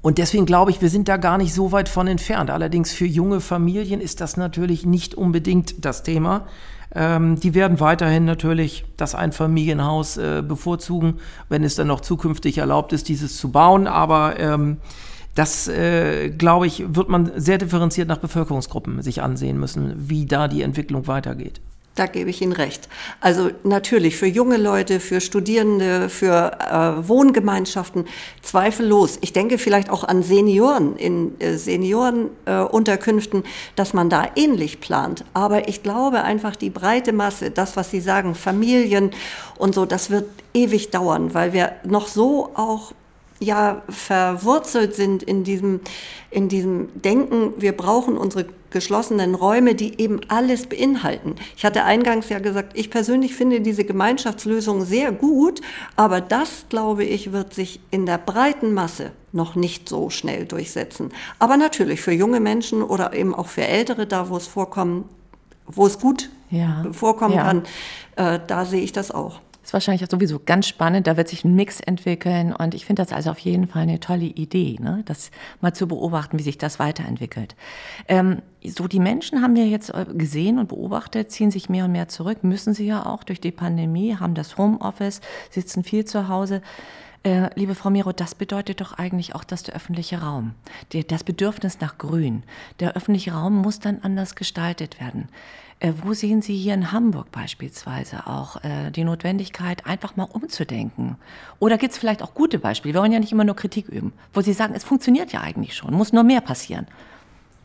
und 0.00 0.18
deswegen 0.18 0.46
glaube 0.46 0.70
ich, 0.70 0.82
wir 0.82 0.90
sind 0.90 1.08
da 1.08 1.16
gar 1.16 1.38
nicht 1.38 1.54
so 1.54 1.72
weit 1.72 1.88
von 1.88 2.06
entfernt. 2.06 2.50
Allerdings 2.50 2.92
für 2.92 3.06
junge 3.06 3.40
Familien 3.40 4.00
ist 4.00 4.20
das 4.20 4.36
natürlich 4.36 4.84
nicht 4.84 5.14
unbedingt 5.14 5.84
das 5.84 6.02
Thema. 6.02 6.46
Ähm, 6.94 7.40
die 7.40 7.54
werden 7.54 7.80
weiterhin 7.80 8.24
natürlich 8.24 8.84
das 8.96 9.14
Einfamilienhaus 9.14 10.16
äh, 10.16 10.42
bevorzugen, 10.46 11.18
wenn 11.48 11.64
es 11.64 11.74
dann 11.74 11.88
noch 11.88 12.00
zukünftig 12.00 12.58
erlaubt 12.58 12.92
ist, 12.92 13.08
dieses 13.08 13.36
zu 13.36 13.50
bauen. 13.50 13.86
Aber 13.86 14.38
ähm, 14.38 14.78
das, 15.34 15.66
äh, 15.66 16.30
glaube 16.30 16.66
ich, 16.66 16.94
wird 16.94 17.08
man 17.08 17.32
sehr 17.36 17.58
differenziert 17.58 18.08
nach 18.08 18.18
Bevölkerungsgruppen 18.18 19.02
sich 19.02 19.22
ansehen 19.22 19.58
müssen, 19.58 19.94
wie 20.08 20.26
da 20.26 20.46
die 20.46 20.62
Entwicklung 20.62 21.06
weitergeht. 21.08 21.60
Da 21.94 22.06
gebe 22.06 22.28
ich 22.28 22.42
Ihnen 22.42 22.52
recht. 22.52 22.88
Also 23.20 23.50
natürlich 23.62 24.16
für 24.16 24.26
junge 24.26 24.56
Leute, 24.56 24.98
für 24.98 25.20
Studierende, 25.20 26.08
für 26.08 26.58
äh, 26.58 27.08
Wohngemeinschaften 27.08 28.06
zweifellos. 28.42 29.18
Ich 29.20 29.32
denke 29.32 29.58
vielleicht 29.58 29.90
auch 29.90 30.02
an 30.02 30.24
Senioren 30.24 30.96
in 30.96 31.40
äh, 31.40 31.56
Seniorenunterkünften, 31.56 33.44
äh, 33.44 33.48
dass 33.76 33.94
man 33.94 34.10
da 34.10 34.26
ähnlich 34.34 34.80
plant. 34.80 35.24
Aber 35.34 35.68
ich 35.68 35.84
glaube 35.84 36.24
einfach 36.24 36.56
die 36.56 36.70
breite 36.70 37.12
Masse, 37.12 37.52
das 37.52 37.76
was 37.76 37.92
Sie 37.92 38.00
sagen, 38.00 38.34
Familien 38.34 39.12
und 39.56 39.76
so, 39.76 39.86
das 39.86 40.10
wird 40.10 40.26
ewig 40.52 40.90
dauern, 40.90 41.32
weil 41.32 41.52
wir 41.52 41.72
noch 41.84 42.08
so 42.08 42.50
auch 42.54 42.92
ja 43.38 43.82
verwurzelt 43.88 44.96
sind 44.96 45.22
in 45.22 45.44
diesem, 45.44 45.80
in 46.30 46.48
diesem 46.48 46.88
Denken, 47.00 47.52
wir 47.58 47.76
brauchen 47.76 48.16
unsere 48.16 48.46
geschlossenen 48.74 49.34
Räume, 49.34 49.74
die 49.74 49.98
eben 50.00 50.20
alles 50.28 50.66
beinhalten. 50.66 51.36
Ich 51.56 51.64
hatte 51.64 51.84
eingangs 51.84 52.28
ja 52.28 52.40
gesagt, 52.40 52.72
ich 52.74 52.90
persönlich 52.90 53.34
finde 53.34 53.60
diese 53.60 53.84
Gemeinschaftslösung 53.84 54.84
sehr 54.84 55.12
gut, 55.12 55.62
aber 55.96 56.20
das, 56.20 56.66
glaube 56.68 57.04
ich, 57.04 57.32
wird 57.32 57.54
sich 57.54 57.80
in 57.90 58.04
der 58.04 58.18
breiten 58.18 58.74
Masse 58.74 59.12
noch 59.32 59.54
nicht 59.54 59.88
so 59.88 60.10
schnell 60.10 60.44
durchsetzen. 60.44 61.12
Aber 61.38 61.56
natürlich 61.56 62.02
für 62.02 62.12
junge 62.12 62.40
Menschen 62.40 62.82
oder 62.82 63.14
eben 63.14 63.34
auch 63.34 63.46
für 63.46 63.66
Ältere, 63.66 64.06
da 64.06 64.28
wo 64.28 64.36
es 64.36 64.46
vorkommen, 64.46 65.08
wo 65.66 65.86
es 65.86 65.98
gut 65.98 66.28
ja. 66.50 66.84
vorkommen 66.92 67.34
ja. 67.34 67.44
kann, 67.44 67.62
äh, 68.16 68.40
da 68.44 68.64
sehe 68.64 68.82
ich 68.82 68.92
das 68.92 69.12
auch 69.12 69.40
ist 69.64 69.72
wahrscheinlich 69.72 70.08
sowieso 70.10 70.40
ganz 70.44 70.68
spannend. 70.68 71.06
Da 71.06 71.16
wird 71.16 71.28
sich 71.28 71.44
ein 71.44 71.54
Mix 71.54 71.80
entwickeln. 71.80 72.52
Und 72.52 72.74
ich 72.74 72.84
finde 72.84 73.02
das 73.02 73.12
also 73.12 73.30
auf 73.30 73.38
jeden 73.38 73.66
Fall 73.66 73.82
eine 73.82 73.98
tolle 73.98 74.26
Idee, 74.26 74.76
ne? 74.80 75.02
das 75.06 75.30
mal 75.60 75.72
zu 75.72 75.88
beobachten, 75.88 76.38
wie 76.38 76.42
sich 76.42 76.58
das 76.58 76.78
weiterentwickelt. 76.78 77.56
Ähm, 78.06 78.42
so, 78.62 78.86
die 78.88 79.00
Menschen 79.00 79.42
haben 79.42 79.56
ja 79.56 79.64
jetzt 79.64 79.90
äh, 79.90 80.06
gesehen 80.14 80.58
und 80.58 80.68
beobachtet, 80.68 81.30
ziehen 81.30 81.50
sich 81.50 81.68
mehr 81.68 81.86
und 81.86 81.92
mehr 81.92 82.08
zurück, 82.08 82.44
müssen 82.44 82.74
sie 82.74 82.86
ja 82.86 83.06
auch 83.06 83.24
durch 83.24 83.40
die 83.40 83.52
Pandemie, 83.52 84.16
haben 84.16 84.34
das 84.34 84.58
Homeoffice, 84.58 85.20
sitzen 85.50 85.82
viel 85.82 86.04
zu 86.04 86.28
Hause. 86.28 86.60
Äh, 87.24 87.48
liebe 87.54 87.74
Frau 87.74 87.88
Miro, 87.88 88.12
das 88.12 88.34
bedeutet 88.34 88.82
doch 88.82 88.92
eigentlich 88.92 89.34
auch, 89.34 89.44
dass 89.44 89.62
der 89.62 89.74
öffentliche 89.74 90.20
Raum, 90.20 90.54
die, 90.92 91.06
das 91.06 91.24
Bedürfnis 91.24 91.80
nach 91.80 91.96
Grün, 91.96 92.42
der 92.80 92.96
öffentliche 92.96 93.32
Raum 93.32 93.56
muss 93.56 93.80
dann 93.80 94.00
anders 94.02 94.34
gestaltet 94.34 95.00
werden. 95.00 95.30
Äh, 95.80 95.94
wo 96.02 96.12
sehen 96.12 96.42
Sie 96.42 96.54
hier 96.54 96.74
in 96.74 96.92
Hamburg 96.92 97.32
beispielsweise 97.32 98.26
auch 98.26 98.62
äh, 98.62 98.90
die 98.90 99.04
Notwendigkeit, 99.04 99.86
einfach 99.86 100.16
mal 100.16 100.24
umzudenken? 100.24 101.16
Oder 101.60 101.78
gibt 101.78 101.94
es 101.94 101.98
vielleicht 101.98 102.22
auch 102.22 102.34
gute 102.34 102.58
Beispiele? 102.58 102.92
Wir 102.92 103.00
wollen 103.00 103.12
ja 103.12 103.20
nicht 103.20 103.32
immer 103.32 103.44
nur 103.44 103.56
Kritik 103.56 103.88
üben, 103.88 104.12
wo 104.34 104.42
Sie 104.42 104.52
sagen, 104.52 104.74
es 104.74 104.84
funktioniert 104.84 105.32
ja 105.32 105.40
eigentlich 105.40 105.74
schon, 105.74 105.94
muss 105.94 106.12
nur 106.12 106.24
mehr 106.24 106.42
passieren. 106.42 106.86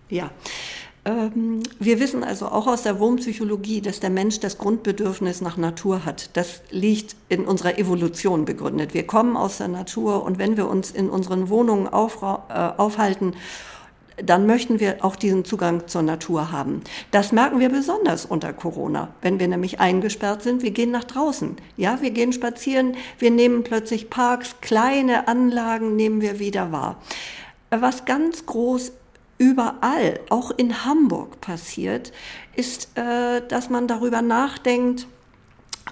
Ja. 0.09 0.31
Ähm, 1.09 1.63
wir 1.79 1.99
wissen 1.99 2.23
also 2.23 2.47
auch 2.47 2.67
aus 2.67 2.83
der 2.83 2.99
Wohnpsychologie, 2.99 3.81
dass 3.81 3.99
der 3.99 4.09
Mensch 4.09 4.39
das 4.39 4.57
Grundbedürfnis 4.57 5.41
nach 5.41 5.57
Natur 5.57 6.05
hat. 6.05 6.29
Das 6.33 6.61
liegt 6.69 7.15
in 7.29 7.45
unserer 7.45 7.77
Evolution 7.79 8.45
begründet. 8.45 8.93
Wir 8.93 9.07
kommen 9.07 9.35
aus 9.35 9.57
der 9.57 9.69
Natur 9.69 10.23
und 10.23 10.37
wenn 10.37 10.57
wir 10.57 10.67
uns 10.67 10.91
in 10.91 11.09
unseren 11.09 11.49
Wohnungen 11.49 11.87
auf, 11.87 12.21
äh, 12.21 12.53
aufhalten 12.53 13.33
dann 14.21 14.45
möchten 14.45 14.81
wir 14.81 15.05
auch 15.05 15.15
diesen 15.15 15.45
Zugang 15.45 15.87
zur 15.87 16.01
Natur 16.01 16.51
haben. 16.51 16.81
Das 17.11 17.31
merken 17.31 17.61
wir 17.61 17.69
besonders 17.69 18.25
unter 18.25 18.51
Corona, 18.51 19.13
wenn 19.21 19.39
wir 19.39 19.47
nämlich 19.47 19.79
eingesperrt 19.79 20.43
sind. 20.43 20.61
Wir 20.61 20.71
gehen 20.71 20.91
nach 20.91 21.05
draußen. 21.05 21.55
Ja, 21.77 22.01
wir 22.01 22.11
gehen 22.11 22.33
spazieren. 22.33 22.97
Wir 23.17 23.31
nehmen 23.31 23.63
plötzlich 23.63 24.09
Parks, 24.09 24.55
kleine 24.59 25.29
Anlagen 25.29 25.95
nehmen 25.95 26.19
wir 26.19 26.37
wieder 26.37 26.73
wahr. 26.73 26.97
Was 27.69 28.03
ganz 28.03 28.45
groß 28.45 28.91
überall, 29.39 30.19
auch 30.29 30.51
in 30.51 30.85
Hamburg 30.85 31.41
passiert, 31.41 32.11
ist, 32.55 32.95
äh, 32.95 33.41
dass 33.47 33.71
man 33.71 33.87
darüber 33.87 34.21
nachdenkt, 34.21 35.07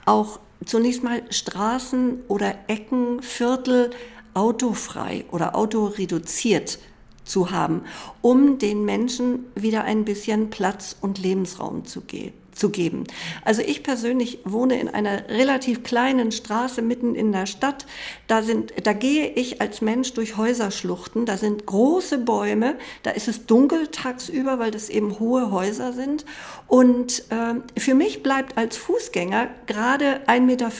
auch 0.05 0.39
zunächst 0.63 1.03
mal 1.03 1.23
Straßen 1.31 2.19
oder 2.27 2.53
Ecken, 2.67 3.23
Viertel 3.23 3.89
autofrei 4.35 5.25
oder 5.31 5.55
autoreduziert 5.55 6.77
zu 7.23 7.49
haben, 7.49 7.83
um 8.21 8.59
den 8.59 8.85
Menschen 8.85 9.45
wieder 9.55 9.83
ein 9.83 10.05
bisschen 10.05 10.49
Platz 10.49 10.95
und 11.01 11.17
Lebensraum 11.17 11.85
zu 11.85 12.01
geben 12.01 12.46
zu 12.57 12.69
geben. 12.69 13.05
Also 13.45 13.61
ich 13.61 13.83
persönlich 13.83 14.39
wohne 14.43 14.79
in 14.79 14.89
einer 14.89 15.29
relativ 15.29 15.83
kleinen 15.83 16.31
Straße 16.31 16.81
mitten 16.81 17.15
in 17.15 17.31
der 17.31 17.45
Stadt. 17.45 17.85
Da 18.27 18.41
sind, 18.43 18.73
da 18.83 18.93
gehe 18.93 19.29
ich 19.29 19.61
als 19.61 19.81
Mensch 19.81 20.13
durch 20.13 20.37
Häuserschluchten. 20.37 21.25
Da 21.25 21.37
sind 21.37 21.65
große 21.65 22.17
Bäume. 22.17 22.75
Da 23.03 23.11
ist 23.11 23.27
es 23.27 23.45
dunkel 23.45 23.87
tagsüber, 23.87 24.59
weil 24.59 24.71
das 24.71 24.89
eben 24.89 25.19
hohe 25.19 25.51
Häuser 25.51 25.93
sind. 25.93 26.25
Und 26.67 27.23
äh, 27.29 27.79
für 27.79 27.93
mich 27.93 28.23
bleibt 28.23 28.57
als 28.57 28.77
Fußgänger 28.77 29.49
gerade 29.65 30.21
1,50 30.27 30.41
Meter 30.41 30.71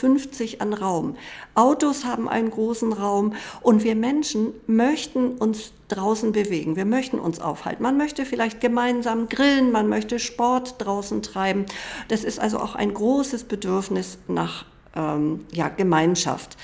an 0.62 0.74
Raum. 0.74 1.16
Autos 1.58 2.06
haben 2.06 2.30
einen 2.30 2.52
großen 2.52 2.94
Raum 2.94 3.34
und 3.62 3.84
wir 3.84 3.96
Menschen 3.96 4.54
möchten 4.68 5.32
uns 5.38 5.74
draußen 5.88 6.32
bewegen. 6.32 6.76
Wir 6.76 6.86
möchten 6.86 7.18
uns 7.18 7.40
aufhalten. 7.40 7.82
Man 7.82 7.98
möchte 7.98 8.26
vielleicht 8.26 8.62
gemeinsam 8.62 9.28
grillen, 9.28 9.72
man 9.72 9.88
möchte 9.88 10.20
Sport 10.20 10.76
draußen 10.78 11.24
treiben. 11.24 11.66
Das 12.10 12.24
ist 12.24 12.40
also 12.40 12.60
auch 12.60 12.76
ein 12.76 12.94
großes 12.94 13.46
Bedürfnis 13.46 14.20
nach 14.28 14.66
ähm, 14.96 15.46
ja, 15.52 15.70
Gemeinschaft. 15.70 16.58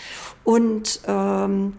Und 0.43 1.01
ähm, 1.07 1.73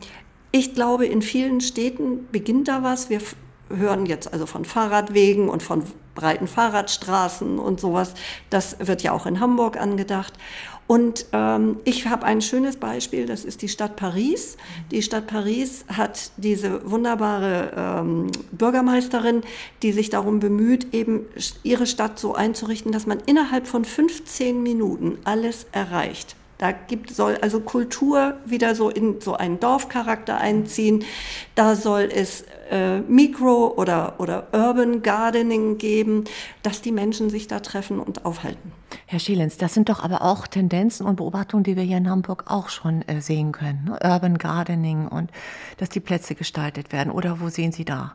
ich 0.50 0.74
glaube, 0.74 1.07
in 1.07 1.22
vielen 1.22 1.61
Städten 1.61 2.29
beginnt 2.33 2.68
da 2.68 2.83
was. 2.83 3.11
Wir 3.11 3.20
hören 3.68 4.07
jetzt 4.07 4.33
also 4.33 4.46
von 4.46 4.64
Fahrradwegen 4.64 5.48
und 5.48 5.62
von 5.62 5.85
breiten 6.14 6.46
Fahrradstraßen 6.46 7.59
und 7.59 7.81
sowas. 7.81 8.14
Das 8.50 8.77
wird 8.79 9.03
ja 9.03 9.12
auch 9.12 9.27
in 9.27 9.40
Hamburg 9.40 9.77
angedacht. 9.77 10.35
Und 10.87 11.27
ähm, 11.33 11.79
ich 11.85 12.07
habe 12.07 12.25
ein 12.25 12.42
schönes 12.42 12.77
Beispiel, 12.77 13.27
das 13.27 13.44
ist 13.44 13.62
die 13.62 13.68
Stadt 13.68 13.97
Paris. 13.97 14.57
Die 14.90 15.03
Stadt 15.03 15.27
Paris 15.27 15.85
hat 15.88 16.31
diese 16.37 16.90
wunderbare 16.90 17.73
ähm, 17.77 18.31
Bürgermeisterin, 18.53 19.42
die 19.83 19.92
sich 19.92 20.11
darum 20.11 20.40
bemüht, 20.40 20.92
eben 20.92 21.27
ihre 21.62 21.87
Stadt 21.87 22.18
so 22.18 22.35
einzurichten, 22.35 22.92
dass 22.92 23.07
man 23.07 23.18
innerhalb 23.25 23.66
von 23.66 23.85
15 23.85 24.62
Minuten 24.62 25.18
alles 25.25 25.66
erreicht. 25.73 26.37
Da 26.59 26.73
gibt, 26.73 27.11
soll 27.11 27.37
also 27.40 27.61
Kultur 27.61 28.37
wieder 28.45 28.75
so 28.75 28.88
in 28.88 29.21
so 29.21 29.35
einen 29.35 29.59
Dorfcharakter 29.59 30.38
einziehen. 30.38 31.05
Da 31.55 31.75
soll 31.75 32.09
es 32.12 32.45
äh, 32.71 33.01
Mikro- 33.01 33.75
oder, 33.77 34.14
oder 34.19 34.47
Urban 34.53 35.03
Gardening 35.03 35.79
geben, 35.79 36.25
dass 36.62 36.81
die 36.81 36.93
Menschen 36.93 37.29
sich 37.29 37.49
da 37.49 37.61
treffen 37.61 37.99
und 37.99 38.25
aufhalten. 38.25 38.73
Herr 39.07 39.19
Schielens, 39.19 39.59
das 39.59 39.75
sind 39.75 39.88
doch 39.88 40.03
aber 40.03 40.23
auch 40.23 40.47
Tendenzen 40.47 41.07
und 41.07 41.17
Beobachtungen, 41.17 41.64
die 41.64 41.77
wir 41.77 41.83
hier 41.83 41.99
in 41.99 42.09
Hamburg 42.09 42.45
auch 42.47 42.69
schon 42.69 43.03
äh, 43.03 43.21
sehen 43.21 43.53
können. 43.53 43.85
Ne? 43.87 43.99
Urban 44.03 44.38
Gardening 44.38 45.09
und 45.09 45.31
dass 45.79 45.88
die 45.88 46.01
Plätze 46.01 46.35
gestaltet 46.35 46.93
werden. 46.93 47.12
Oder 47.12 47.40
wo 47.40 47.49
sehen 47.49 47.73
Sie 47.73 47.85
da 47.85 48.14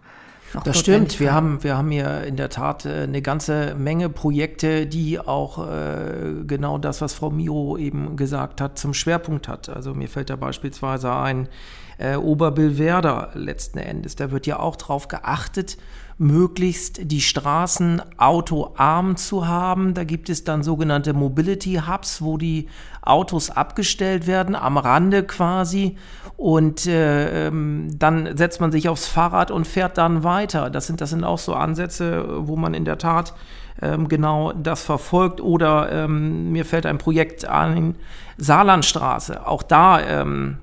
das 0.63 0.79
stimmt. 0.79 1.19
Wir 1.19 1.33
haben, 1.33 1.63
wir 1.63 1.77
haben 1.77 1.91
hier 1.91 2.23
in 2.23 2.35
der 2.35 2.49
Tat 2.49 2.85
äh, 2.85 3.03
eine 3.03 3.21
ganze 3.21 3.75
Menge 3.75 4.09
Projekte, 4.09 4.88
die 4.88 5.19
auch 5.19 5.67
äh, 5.67 6.43
genau 6.45 6.77
das, 6.77 7.01
was 7.01 7.13
Frau 7.13 7.29
Miro 7.29 7.77
eben 7.77 8.15
gesagt 8.15 8.62
hat, 8.62 8.77
zum 8.77 8.93
Schwerpunkt 8.93 9.47
hat. 9.47 9.69
Also 9.69 9.93
mir 9.93 10.07
fällt 10.07 10.29
da 10.29 10.35
beispielsweise 10.35 11.13
ein 11.13 11.49
äh, 11.97 12.15
Oberbillwerder 12.15 13.31
letzten 13.33 13.77
Endes. 13.79 14.15
Da 14.15 14.31
wird 14.31 14.47
ja 14.47 14.59
auch 14.59 14.75
darauf 14.75 15.07
geachtet, 15.07 15.77
möglichst 16.19 17.12
die 17.12 17.21
Straßen 17.21 18.01
autoarm 18.17 19.15
zu 19.15 19.47
haben. 19.47 19.93
Da 19.93 20.03
gibt 20.03 20.29
es 20.29 20.43
dann 20.43 20.63
sogenannte 20.63 21.13
Mobility 21.13 21.82
Hubs, 21.88 22.21
wo 22.21 22.38
die 22.38 22.67
Autos 23.01 23.49
abgestellt 23.49 24.27
werden, 24.27 24.53
am 24.53 24.77
Rande 24.77 25.23
quasi. 25.23 25.95
Und 26.36 26.86
äh, 26.88 27.47
ähm, 27.47 27.88
dann 27.97 28.36
setzt 28.38 28.60
man 28.60 28.71
sich 28.71 28.89
aufs 28.89 29.08
Fahrrad 29.08 29.49
und 29.49 29.65
fährt 29.65 29.97
dann 29.97 30.23
weiter. 30.23 30.69
Das 30.69 30.88
sind, 30.88 30.99
das 30.99 31.12
sind 31.12 31.23
auch 31.23 31.39
so 31.39 31.53
Ansätze, 31.53 32.25
wo 32.47 32.58
man 32.58 32.73
in 32.73 32.84
der 32.84 32.97
Tat 32.97 33.34
ähm, 33.82 34.10
genau 34.10 34.51
das 34.51 34.84
verfolgt. 34.84 35.39
Oder 35.39 35.89
ähm, 35.89 36.51
mir 36.51 36.65
fällt 36.65 36.86
ein 36.86 36.97
Projekt 36.97 37.45
an, 37.45 37.95
Saarlandstraße. 38.38 39.47
Auch 39.47 39.63
da 39.63 40.01
ähm, 40.01 40.58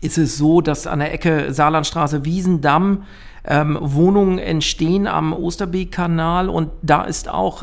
ist 0.00 0.16
es 0.16 0.38
so, 0.38 0.62
dass 0.62 0.86
an 0.86 1.00
der 1.00 1.12
Ecke 1.12 1.52
Saarlandstraße 1.52 2.24
Wiesendamm 2.24 3.02
ähm, 3.46 3.78
Wohnungen 3.80 4.38
entstehen 4.38 5.06
am 5.06 5.32
Osterbeek-Kanal 5.32 6.48
und 6.48 6.70
da 6.82 7.04
ist 7.04 7.28
auch 7.28 7.62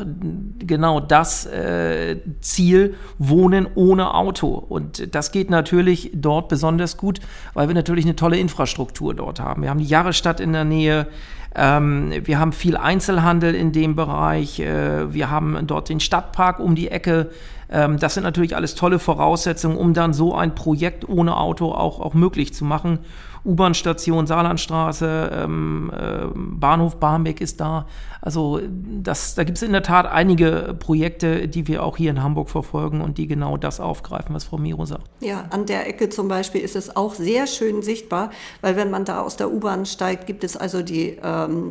genau 0.58 1.00
das 1.00 1.44
äh, 1.46 2.16
Ziel, 2.40 2.94
Wohnen 3.18 3.68
ohne 3.74 4.14
Auto. 4.14 4.48
Und 4.48 5.14
das 5.14 5.30
geht 5.30 5.50
natürlich 5.50 6.10
dort 6.14 6.48
besonders 6.48 6.96
gut, 6.96 7.20
weil 7.52 7.68
wir 7.68 7.74
natürlich 7.74 8.06
eine 8.06 8.16
tolle 8.16 8.38
Infrastruktur 8.38 9.14
dort 9.14 9.40
haben. 9.40 9.62
Wir 9.62 9.70
haben 9.70 9.80
die 9.80 9.84
Jahrestadt 9.84 10.40
in 10.40 10.52
der 10.54 10.64
Nähe, 10.64 11.06
ähm, 11.54 12.12
wir 12.24 12.38
haben 12.38 12.52
viel 12.52 12.76
Einzelhandel 12.76 13.54
in 13.54 13.72
dem 13.72 13.94
Bereich, 13.94 14.60
äh, 14.60 15.12
wir 15.12 15.30
haben 15.30 15.66
dort 15.66 15.90
den 15.90 16.00
Stadtpark 16.00 16.60
um 16.60 16.74
die 16.74 16.88
Ecke. 16.88 17.30
Ähm, 17.70 17.98
das 17.98 18.14
sind 18.14 18.22
natürlich 18.24 18.56
alles 18.56 18.74
tolle 18.74 18.98
Voraussetzungen, 18.98 19.76
um 19.76 19.94
dann 19.94 20.14
so 20.14 20.34
ein 20.34 20.54
Projekt 20.54 21.08
ohne 21.08 21.36
Auto 21.36 21.72
auch, 21.72 22.00
auch 22.00 22.14
möglich 22.14 22.54
zu 22.54 22.64
machen. 22.64 23.00
U-Bahn-Station 23.44 24.26
Saarlandstraße, 24.26 25.30
ähm, 25.34 25.92
äh, 25.94 26.26
Bahnhof 26.34 26.96
Barmbek 26.96 27.40
ist 27.40 27.60
da. 27.60 27.86
Also 28.20 28.60
das, 29.02 29.34
da 29.34 29.44
gibt 29.44 29.58
es 29.58 29.62
in 29.62 29.72
der 29.72 29.82
Tat 29.82 30.06
einige 30.06 30.74
Projekte, 30.78 31.46
die 31.46 31.68
wir 31.68 31.82
auch 31.82 31.96
hier 31.96 32.10
in 32.10 32.22
Hamburg 32.22 32.48
verfolgen 32.48 33.02
und 33.02 33.18
die 33.18 33.26
genau 33.26 33.56
das 33.56 33.80
aufgreifen, 33.80 34.34
was 34.34 34.44
Frau 34.44 34.56
Miro 34.56 34.86
sagt. 34.86 35.10
Ja, 35.20 35.44
an 35.50 35.66
der 35.66 35.86
Ecke 35.86 36.08
zum 36.08 36.28
Beispiel 36.28 36.62
ist 36.62 36.74
es 36.74 36.96
auch 36.96 37.14
sehr 37.14 37.46
schön 37.46 37.82
sichtbar, 37.82 38.30
weil 38.62 38.76
wenn 38.76 38.90
man 38.90 39.04
da 39.04 39.20
aus 39.20 39.36
der 39.36 39.52
U-Bahn 39.52 39.84
steigt, 39.84 40.26
gibt 40.26 40.42
es 40.42 40.56
also 40.56 40.82
die 40.82 41.18
ähm, 41.22 41.70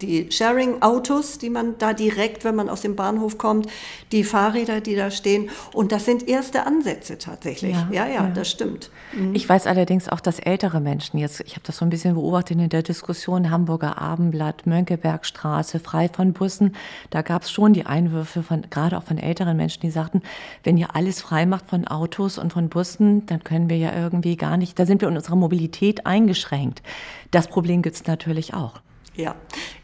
die 0.00 0.30
Sharing-Autos, 0.30 1.38
die 1.38 1.50
man 1.50 1.76
da 1.78 1.92
direkt, 1.92 2.44
wenn 2.44 2.54
man 2.54 2.68
aus 2.68 2.82
dem 2.82 2.96
Bahnhof 2.96 3.38
kommt, 3.38 3.66
die 4.12 4.24
Fahrräder, 4.24 4.80
die 4.80 4.94
da 4.94 5.10
stehen. 5.10 5.50
Und 5.72 5.92
das 5.92 6.04
sind 6.04 6.28
erste 6.28 6.66
Ansätze 6.66 7.18
tatsächlich. 7.18 7.74
Ja, 7.74 7.88
ja, 7.90 8.06
ja, 8.06 8.14
ja. 8.14 8.30
das 8.30 8.50
stimmt. 8.50 8.90
Mhm. 9.12 9.34
Ich 9.34 9.48
weiß 9.48 9.66
allerdings 9.66 10.08
auch, 10.08 10.20
dass 10.20 10.38
ältere 10.38 10.80
Menschen 10.80 11.18
jetzt, 11.18 11.40
ich 11.40 11.52
habe 11.52 11.62
das 11.64 11.78
so 11.78 11.84
ein 11.84 11.90
bisschen 11.90 12.14
beobachtet 12.14 12.58
in 12.58 12.68
der 12.68 12.82
Diskussion, 12.82 13.50
Hamburger 13.50 13.98
Abendblatt, 13.98 14.66
Mönckebergstraße, 14.66 15.80
frei 15.80 16.08
von 16.08 16.32
Bussen, 16.32 16.76
da 17.10 17.22
gab 17.22 17.42
es 17.42 17.50
schon 17.50 17.72
die 17.72 17.86
Einwürfe 17.86 18.42
von, 18.42 18.62
gerade 18.70 18.96
auch 18.96 19.04
von 19.04 19.18
älteren 19.18 19.56
Menschen, 19.56 19.80
die 19.80 19.90
sagten, 19.90 20.22
wenn 20.62 20.76
ihr 20.76 20.94
alles 20.94 21.20
frei 21.20 21.46
macht 21.46 21.68
von 21.68 21.86
Autos 21.86 22.38
und 22.38 22.52
von 22.52 22.68
Bussen, 22.68 23.26
dann 23.26 23.42
können 23.42 23.68
wir 23.68 23.78
ja 23.78 23.94
irgendwie 23.94 24.36
gar 24.36 24.56
nicht, 24.56 24.78
da 24.78 24.86
sind 24.86 25.00
wir 25.00 25.08
in 25.08 25.16
unserer 25.16 25.36
Mobilität 25.36 26.06
eingeschränkt. 26.06 26.82
Das 27.30 27.48
Problem 27.48 27.82
gibt 27.82 27.96
es 27.96 28.06
natürlich 28.06 28.54
auch. 28.54 28.80
Ja, 29.18 29.34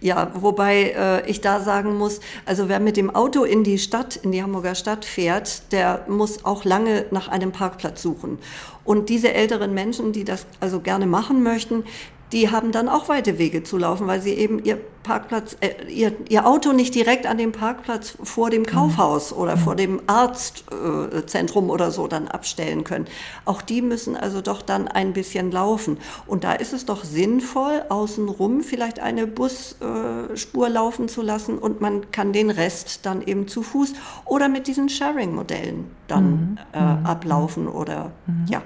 ja, 0.01 0.31
wobei 0.35 0.95
äh, 0.97 1.29
ich 1.29 1.41
da 1.41 1.61
sagen 1.61 1.97
muss, 1.97 2.21
also 2.47 2.69
wer 2.69 2.79
mit 2.79 2.97
dem 2.97 3.11
Auto 3.11 3.43
in 3.43 3.65
die 3.65 3.79
Stadt, 3.79 4.15
in 4.15 4.31
die 4.31 4.41
Hamburger 4.41 4.77
Stadt 4.77 5.05
fährt, 5.05 5.73
der 5.73 6.05
muss 6.07 6.45
auch 6.45 6.65
lange 6.65 7.07
nach 7.11 7.27
einem 7.27 7.51
Parkplatz 7.51 8.01
suchen. 8.01 8.39
Und 8.85 9.09
diese 9.09 9.35
älteren 9.35 9.75
Menschen, 9.75 10.13
die 10.13 10.23
das 10.23 10.47
also 10.61 10.79
gerne 10.79 11.07
machen 11.07 11.43
möchten, 11.43 11.83
die 12.35 12.51
haben 12.51 12.73
dann 12.73 12.89
auch 12.89 13.09
weite 13.09 13.39
Wege 13.39 13.63
zu 13.63 13.79
laufen, 13.79 14.09
weil 14.09 14.21
sie 14.21 14.33
eben 14.33 14.63
ihr 14.63 14.77
Parkplatz, 15.05 15.57
äh, 15.61 15.71
ihr, 15.89 16.13
ihr 16.29 16.47
Auto 16.47 16.73
nicht 16.73 16.93
direkt 16.95 17.27
an 17.27 17.39
dem 17.39 17.53
Parkplatz 17.53 18.19
vor 18.25 18.51
dem 18.51 18.67
Kaufhaus 18.67 19.31
mhm. 19.31 19.39
oder 19.39 19.57
vor 19.57 19.77
dem 19.77 20.01
Arztzentrum 20.09 21.69
äh, 21.69 21.71
oder 21.71 21.93
so 21.93 22.09
dann 22.09 22.27
abstellen 22.27 22.83
können. 22.83 23.07
Auch 23.45 23.63
die 23.63 23.83
müssen 23.83 24.17
also 24.17 24.41
doch 24.41 24.63
dann 24.63 24.89
ein 24.89 25.13
bisschen 25.13 25.53
laufen. 25.53 25.99
Und 26.27 26.43
da 26.43 26.55
ist 26.55 26.73
es 26.73 26.87
doch 26.87 27.05
sinnvoll, 27.05 27.85
außenrum 27.89 28.63
vielleicht 28.63 28.99
eine 28.99 29.29
Busspur 29.29 30.67
äh, 30.67 30.71
laufen 30.71 31.09
zu 31.09 31.23
lassen 31.23 31.59
und 31.59 31.81
man 31.81 32.11
kann 32.11 32.33
den 32.33 32.51
Rest 32.51 33.07
dann 33.07 33.23
eben 33.23 33.47
zu 33.47 33.63
Fuß 33.63 33.93
oder 34.25 34.49
mit 34.49 34.67
diesen 34.67 34.89
Sharing-Modellen 34.89 35.89
dann 36.09 36.25
mhm. 36.25 36.59
äh, 36.73 36.81
mhm. 36.81 37.07
ablaufen 37.07 37.69
oder 37.69 38.11
mhm. 38.27 38.47
ja. 38.49 38.63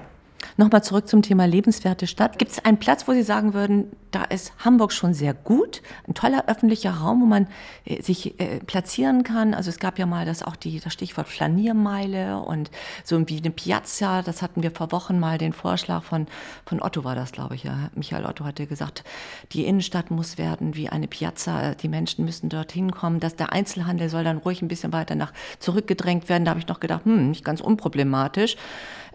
Nochmal 0.59 0.83
zurück 0.83 1.07
zum 1.07 1.21
Thema 1.21 1.45
lebenswerte 1.45 2.05
Stadt. 2.05 2.37
Gibt 2.37 2.51
es 2.51 2.65
einen 2.65 2.79
Platz, 2.79 3.07
wo 3.07 3.13
Sie 3.13 3.23
sagen 3.23 3.53
würden, 3.53 3.85
da 4.11 4.23
ist 4.23 4.53
Hamburg 4.63 4.91
schon 4.91 5.13
sehr 5.13 5.33
gut, 5.33 5.81
ein 6.07 6.13
toller 6.13 6.45
öffentlicher 6.47 6.91
Raum, 6.91 7.21
wo 7.21 7.25
man 7.25 7.47
äh, 7.85 8.01
sich 8.01 8.39
äh, 8.39 8.59
platzieren 8.59 9.23
kann. 9.23 9.53
Also 9.53 9.69
es 9.69 9.79
gab 9.79 9.99
ja 9.99 10.05
mal 10.05 10.25
das 10.25 10.43
auch 10.43 10.55
die, 10.55 10.79
das 10.79 10.93
Stichwort 10.93 11.27
Flaniermeile 11.27 12.39
und 12.39 12.71
so 13.03 13.19
wie 13.27 13.37
eine 13.37 13.51
Piazza. 13.51 14.21
Das 14.21 14.41
hatten 14.41 14.63
wir 14.63 14.71
vor 14.71 14.91
Wochen 14.91 15.19
mal 15.19 15.37
den 15.37 15.53
Vorschlag 15.53 16.03
von, 16.03 16.27
von 16.65 16.81
Otto 16.81 17.03
war 17.03 17.15
das, 17.15 17.31
glaube 17.31 17.55
ich. 17.55 17.63
Ja. 17.63 17.89
Michael 17.95 18.25
Otto 18.25 18.45
hatte 18.45 18.65
gesagt, 18.65 19.03
die 19.51 19.65
Innenstadt 19.65 20.11
muss 20.11 20.37
werden 20.37 20.75
wie 20.75 20.89
eine 20.89 21.07
Piazza. 21.07 21.75
Die 21.75 21.89
Menschen 21.89 22.25
müssen 22.25 22.49
dorthin 22.49 22.91
kommen. 22.91 23.19
Dass 23.19 23.35
der 23.35 23.53
Einzelhandel 23.53 24.09
soll 24.09 24.23
dann 24.23 24.37
ruhig 24.37 24.61
ein 24.61 24.67
bisschen 24.67 24.93
weiter 24.93 25.15
nach 25.15 25.33
zurückgedrängt 25.59 26.29
werden. 26.29 26.45
Da 26.45 26.51
habe 26.51 26.59
ich 26.59 26.67
noch 26.67 26.79
gedacht, 26.79 27.05
hm, 27.05 27.29
nicht 27.29 27.45
ganz 27.45 27.61
unproblematisch. 27.61 28.55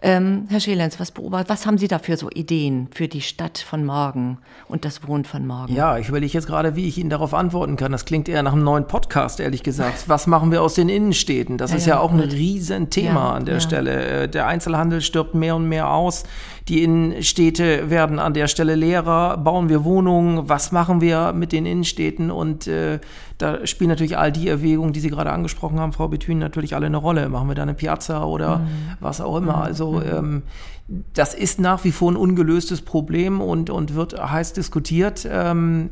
Ähm, 0.01 0.45
Herr 0.49 0.59
Schelenz, 0.59 0.99
was 0.99 1.11
beobachtet, 1.11 1.49
was 1.49 1.65
haben 1.65 1.77
Sie 1.77 1.87
da 1.87 1.99
für 1.99 2.17
so 2.17 2.29
Ideen 2.29 2.89
für 2.93 3.07
die 3.07 3.21
Stadt 3.21 3.57
von 3.57 3.85
morgen 3.85 4.37
und 4.67 4.84
das 4.85 5.07
Wohnen 5.07 5.25
von 5.25 5.45
morgen? 5.45 5.73
Ja, 5.73 5.97
ich 5.97 6.09
überlege 6.09 6.31
jetzt 6.31 6.47
gerade, 6.47 6.75
wie 6.75 6.87
ich 6.87 6.97
Ihnen 6.97 7.09
darauf 7.09 7.33
antworten 7.33 7.75
kann. 7.75 7.91
Das 7.91 8.05
klingt 8.05 8.29
eher 8.29 8.43
nach 8.43 8.53
einem 8.53 8.63
neuen 8.63 8.87
Podcast, 8.87 9.39
ehrlich 9.39 9.63
gesagt. 9.63 10.07
Was 10.07 10.27
machen 10.27 10.51
wir 10.51 10.61
aus 10.61 10.75
den 10.75 10.89
Innenstädten? 10.89 11.57
Das 11.57 11.71
ja, 11.71 11.77
ist 11.77 11.85
ja, 11.87 11.95
ja 11.95 11.99
auch 11.99 12.11
ein 12.11 12.19
Riesenthema 12.19 13.29
ja, 13.29 13.31
an 13.31 13.45
der 13.45 13.59
Stelle. 13.59 14.23
Äh, 14.23 14.29
der 14.29 14.47
Einzelhandel 14.47 15.01
stirbt 15.01 15.33
mehr 15.33 15.55
und 15.55 15.67
mehr 15.67 15.89
aus. 15.91 16.23
Die 16.67 16.83
Innenstädte 16.83 17.89
werden 17.89 18.17
an 18.17 18.33
der 18.33 18.47
Stelle 18.47 18.75
leerer. 18.75 19.37
Bauen 19.37 19.69
wir 19.69 19.83
Wohnungen? 19.83 20.49
Was 20.49 20.71
machen 20.71 21.01
wir 21.01 21.33
mit 21.33 21.51
den 21.51 21.65
Innenstädten? 21.65 22.31
Und 22.31 22.67
äh, 22.67 22.99
da 23.37 23.67
spielen 23.67 23.89
natürlich 23.89 24.17
all 24.17 24.31
die 24.31 24.47
Erwägungen, 24.47 24.93
die 24.93 24.99
Sie 24.99 25.09
gerade 25.09 25.31
angesprochen 25.31 25.79
haben, 25.79 25.93
Frau 25.93 26.07
Bethün, 26.07 26.39
natürlich 26.39 26.75
alle 26.75 26.87
eine 26.87 26.97
Rolle. 26.97 27.27
Machen 27.29 27.47
wir 27.49 27.55
da 27.55 27.63
eine 27.63 27.73
Piazza 27.73 28.23
oder 28.23 28.59
mhm. 28.59 28.67
was 28.99 29.21
auch 29.21 29.37
immer. 29.37 29.61
Also 29.61 29.93
mhm. 29.93 30.03
ähm, 30.11 30.43
das 30.87 31.33
ist 31.33 31.59
nach 31.59 31.83
wie 31.83 31.91
vor 31.91 32.11
ein 32.11 32.17
ungelöstes 32.17 32.81
Problem 32.81 33.41
und, 33.41 33.69
und 33.69 33.95
wird 33.95 34.19
heiß 34.19 34.53
diskutiert. 34.53 35.27
Ähm, 35.29 35.89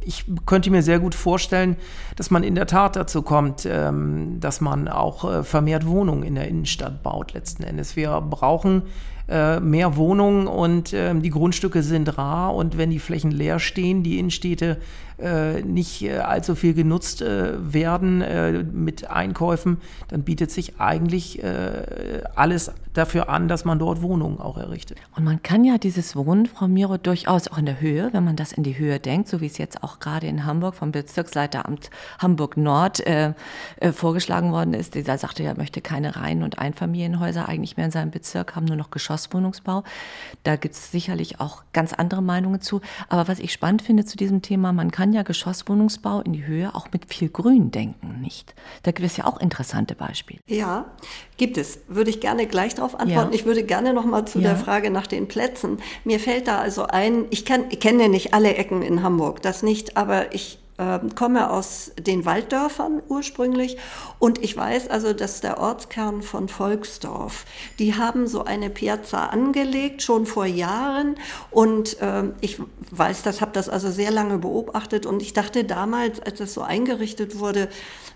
ich 0.00 0.24
könnte 0.46 0.70
mir 0.70 0.82
sehr 0.82 1.00
gut 1.00 1.14
vorstellen, 1.14 1.76
dass 2.16 2.30
man 2.30 2.42
in 2.42 2.54
der 2.54 2.66
Tat 2.66 2.96
dazu 2.96 3.22
kommt, 3.22 3.66
ähm, 3.70 4.38
dass 4.40 4.60
man 4.60 4.88
auch 4.88 5.30
äh, 5.30 5.42
vermehrt 5.42 5.86
Wohnungen 5.86 6.22
in 6.22 6.34
der 6.34 6.48
Innenstadt 6.48 7.02
baut 7.02 7.34
letzten 7.34 7.62
Endes. 7.64 7.96
Wir 7.96 8.20
brauchen 8.20 8.82
äh, 9.28 9.60
mehr 9.60 9.96
Wohnungen 9.96 10.46
und 10.46 10.94
ähm, 10.94 11.20
die 11.20 11.30
Grundstücke 11.30 11.82
sind 11.82 12.16
rar 12.16 12.54
und 12.54 12.78
wenn 12.78 12.90
die 12.90 13.00
Flächen 13.00 13.30
leer 13.30 13.58
stehen, 13.58 14.02
die 14.02 14.18
Innenstädte 14.18 14.78
äh, 15.18 15.62
nicht 15.62 16.08
allzu 16.10 16.54
viel 16.54 16.72
genutzt 16.72 17.20
werden 17.20 18.24
mit 18.72 19.10
Einkäufen, 19.10 19.78
dann 20.08 20.22
bietet 20.22 20.52
sich 20.52 20.80
eigentlich 20.80 21.42
alles 22.36 22.72
dafür 22.98 23.28
an, 23.28 23.48
dass 23.48 23.64
man 23.64 23.78
dort 23.78 24.02
Wohnungen 24.02 24.40
auch 24.40 24.58
errichtet. 24.58 24.98
Und 25.16 25.24
man 25.24 25.42
kann 25.42 25.64
ja 25.64 25.78
dieses 25.78 26.16
Wohnen, 26.16 26.46
Frau 26.46 26.68
Miro, 26.68 26.96
durchaus 26.98 27.48
auch 27.48 27.58
in 27.58 27.66
der 27.66 27.80
Höhe, 27.80 28.10
wenn 28.12 28.24
man 28.24 28.36
das 28.36 28.52
in 28.52 28.62
die 28.62 28.78
Höhe 28.78 28.98
denkt, 28.98 29.28
so 29.28 29.40
wie 29.40 29.46
es 29.46 29.58
jetzt 29.58 29.82
auch 29.82 30.00
gerade 30.00 30.26
in 30.26 30.44
Hamburg 30.44 30.74
vom 30.74 30.92
Bezirksleiteramt 30.92 31.90
Hamburg 32.18 32.56
Nord 32.56 33.06
äh, 33.06 33.32
äh, 33.76 33.92
vorgeschlagen 33.92 34.52
worden 34.52 34.74
ist. 34.74 34.94
Der 34.94 35.18
sagte, 35.18 35.42
er 35.42 35.56
möchte 35.56 35.80
keine 35.80 36.16
Reihen- 36.16 36.42
und 36.42 36.58
Einfamilienhäuser 36.58 37.48
eigentlich 37.48 37.76
mehr 37.76 37.86
in 37.86 37.92
seinem 37.92 38.10
Bezirk 38.10 38.56
haben, 38.56 38.66
nur 38.66 38.76
noch 38.76 38.90
Geschosswohnungsbau. 38.90 39.84
Da 40.42 40.56
gibt 40.56 40.74
es 40.74 40.90
sicherlich 40.90 41.40
auch 41.40 41.62
ganz 41.72 41.92
andere 41.92 42.22
Meinungen 42.22 42.60
zu. 42.60 42.80
Aber 43.08 43.28
was 43.28 43.38
ich 43.38 43.52
spannend 43.52 43.82
finde 43.82 44.04
zu 44.04 44.16
diesem 44.16 44.42
Thema, 44.42 44.72
man 44.72 44.90
kann 44.90 45.12
ja 45.12 45.22
Geschosswohnungsbau 45.22 46.20
in 46.20 46.32
die 46.32 46.46
Höhe 46.46 46.74
auch 46.74 46.88
mit 46.92 47.12
viel 47.12 47.28
Grün 47.28 47.70
denken, 47.70 48.20
nicht? 48.20 48.54
Da 48.82 48.90
gibt 48.90 49.06
es 49.06 49.16
ja 49.16 49.26
auch 49.26 49.40
interessante 49.40 49.94
Beispiele. 49.94 50.40
Ja, 50.46 50.86
gibt 51.36 51.56
es. 51.58 51.80
Würde 51.88 52.10
ich 52.10 52.20
gerne 52.20 52.46
gleich 52.46 52.74
darauf 52.88 53.00
antworten. 53.00 53.32
Ja. 53.32 53.34
Ich 53.34 53.46
würde 53.46 53.62
gerne 53.62 53.92
noch 53.92 54.04
mal 54.04 54.26
zu 54.26 54.38
ja. 54.38 54.50
der 54.50 54.56
Frage 54.56 54.90
nach 54.90 55.06
den 55.06 55.28
Plätzen. 55.28 55.78
Mir 56.04 56.20
fällt 56.20 56.48
da 56.48 56.58
also 56.58 56.84
ein, 56.84 57.26
ich, 57.30 57.44
ich 57.70 57.80
kenne 57.80 58.08
nicht 58.08 58.34
alle 58.34 58.54
Ecken 58.54 58.82
in 58.82 59.02
Hamburg, 59.02 59.42
das 59.42 59.62
nicht, 59.62 59.96
aber 59.96 60.34
ich 60.34 60.58
komme 61.16 61.50
aus 61.50 61.90
den 61.98 62.24
Walddörfern 62.24 63.02
ursprünglich 63.08 63.76
und 64.20 64.42
ich 64.44 64.56
weiß 64.56 64.88
also, 64.88 65.12
dass 65.12 65.40
der 65.40 65.58
Ortskern 65.58 66.22
von 66.22 66.48
Volksdorf, 66.48 67.44
die 67.80 67.94
haben 67.94 68.28
so 68.28 68.44
eine 68.44 68.70
Piazza 68.70 69.26
angelegt, 69.26 70.02
schon 70.02 70.24
vor 70.24 70.46
Jahren 70.46 71.16
und 71.50 72.00
äh, 72.00 72.24
ich 72.40 72.60
weiß 72.90 73.22
das, 73.24 73.40
habe 73.40 73.50
das 73.52 73.68
also 73.68 73.90
sehr 73.90 74.12
lange 74.12 74.38
beobachtet 74.38 75.04
und 75.04 75.20
ich 75.20 75.32
dachte 75.32 75.64
damals, 75.64 76.20
als 76.20 76.38
es 76.38 76.54
so 76.54 76.62
eingerichtet 76.62 77.38
wurde, 77.40 77.68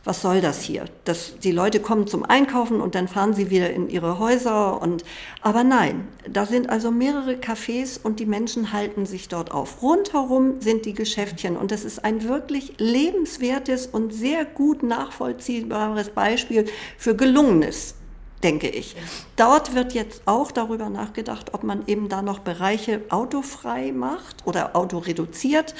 was 0.04 0.20
soll 0.20 0.40
das 0.40 0.62
hier? 0.62 0.84
Das, 1.04 1.38
die 1.38 1.52
Leute 1.52 1.78
kommen 1.80 2.06
zum 2.06 2.24
Einkaufen 2.24 2.80
und 2.80 2.94
dann 2.94 3.06
fahren 3.06 3.34
sie 3.34 3.50
wieder 3.50 3.70
in 3.70 3.88
ihre 3.88 4.18
Häuser 4.18 4.82
und, 4.82 5.04
aber 5.42 5.62
nein, 5.62 6.08
da 6.28 6.44
sind 6.44 6.70
also 6.70 6.90
mehrere 6.90 7.34
Cafés 7.34 8.00
und 8.02 8.18
die 8.18 8.26
Menschen 8.26 8.72
halten 8.72 9.06
sich 9.06 9.28
dort 9.28 9.52
auf. 9.52 9.82
Rundherum 9.82 10.60
sind 10.60 10.86
die 10.86 10.94
Geschäftchen 10.94 11.56
und 11.56 11.70
das 11.70 11.84
ist 11.84 12.04
ein 12.04 12.24
wirklich 12.28 12.51
lebenswertes 12.78 13.86
und 13.86 14.12
sehr 14.12 14.44
gut 14.44 14.82
nachvollziehbares 14.82 16.10
Beispiel 16.10 16.66
für 16.98 17.16
gelungenes 17.16 17.94
denke 18.42 18.68
ich. 18.68 18.96
Dort 19.36 19.74
wird 19.74 19.94
jetzt 19.94 20.22
auch 20.26 20.50
darüber 20.50 20.88
nachgedacht, 20.88 21.54
ob 21.54 21.62
man 21.62 21.84
eben 21.86 22.08
da 22.08 22.22
noch 22.22 22.40
Bereiche 22.40 23.02
autofrei 23.08 23.92
macht 23.92 24.46
oder 24.46 24.74
autoreduziert. 24.74 25.74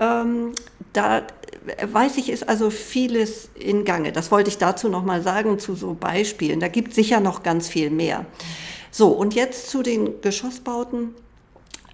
Ähm, 0.00 0.52
da 0.92 1.22
weiß 1.82 2.16
ich, 2.16 2.30
ist 2.30 2.48
also 2.48 2.70
vieles 2.70 3.50
in 3.54 3.84
Gange. 3.84 4.12
Das 4.12 4.30
wollte 4.30 4.48
ich 4.48 4.58
dazu 4.58 4.88
noch 4.88 5.04
mal 5.04 5.22
sagen, 5.22 5.58
zu 5.58 5.74
so 5.74 5.94
Beispielen. 5.94 6.60
Da 6.60 6.68
gibt 6.68 6.90
es 6.90 6.94
sicher 6.94 7.20
noch 7.20 7.42
ganz 7.42 7.68
viel 7.68 7.90
mehr. 7.90 8.24
So, 8.90 9.08
und 9.08 9.34
jetzt 9.34 9.68
zu 9.70 9.82
den 9.82 10.20
Geschossbauten. 10.22 11.14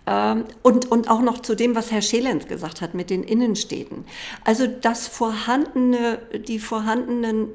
Ähm, 0.06 0.44
und, 0.62 0.90
und 0.90 1.08
auch 1.08 1.22
noch 1.22 1.40
zu 1.40 1.54
dem, 1.54 1.74
was 1.74 1.90
Herr 1.90 2.02
Schelens 2.02 2.46
gesagt 2.46 2.80
hat 2.80 2.94
mit 2.94 3.10
den 3.10 3.22
Innenstädten. 3.22 4.04
Also 4.44 4.66
das 4.66 5.08
vorhandene, 5.08 6.18
die 6.46 6.58
vorhandenen 6.58 7.48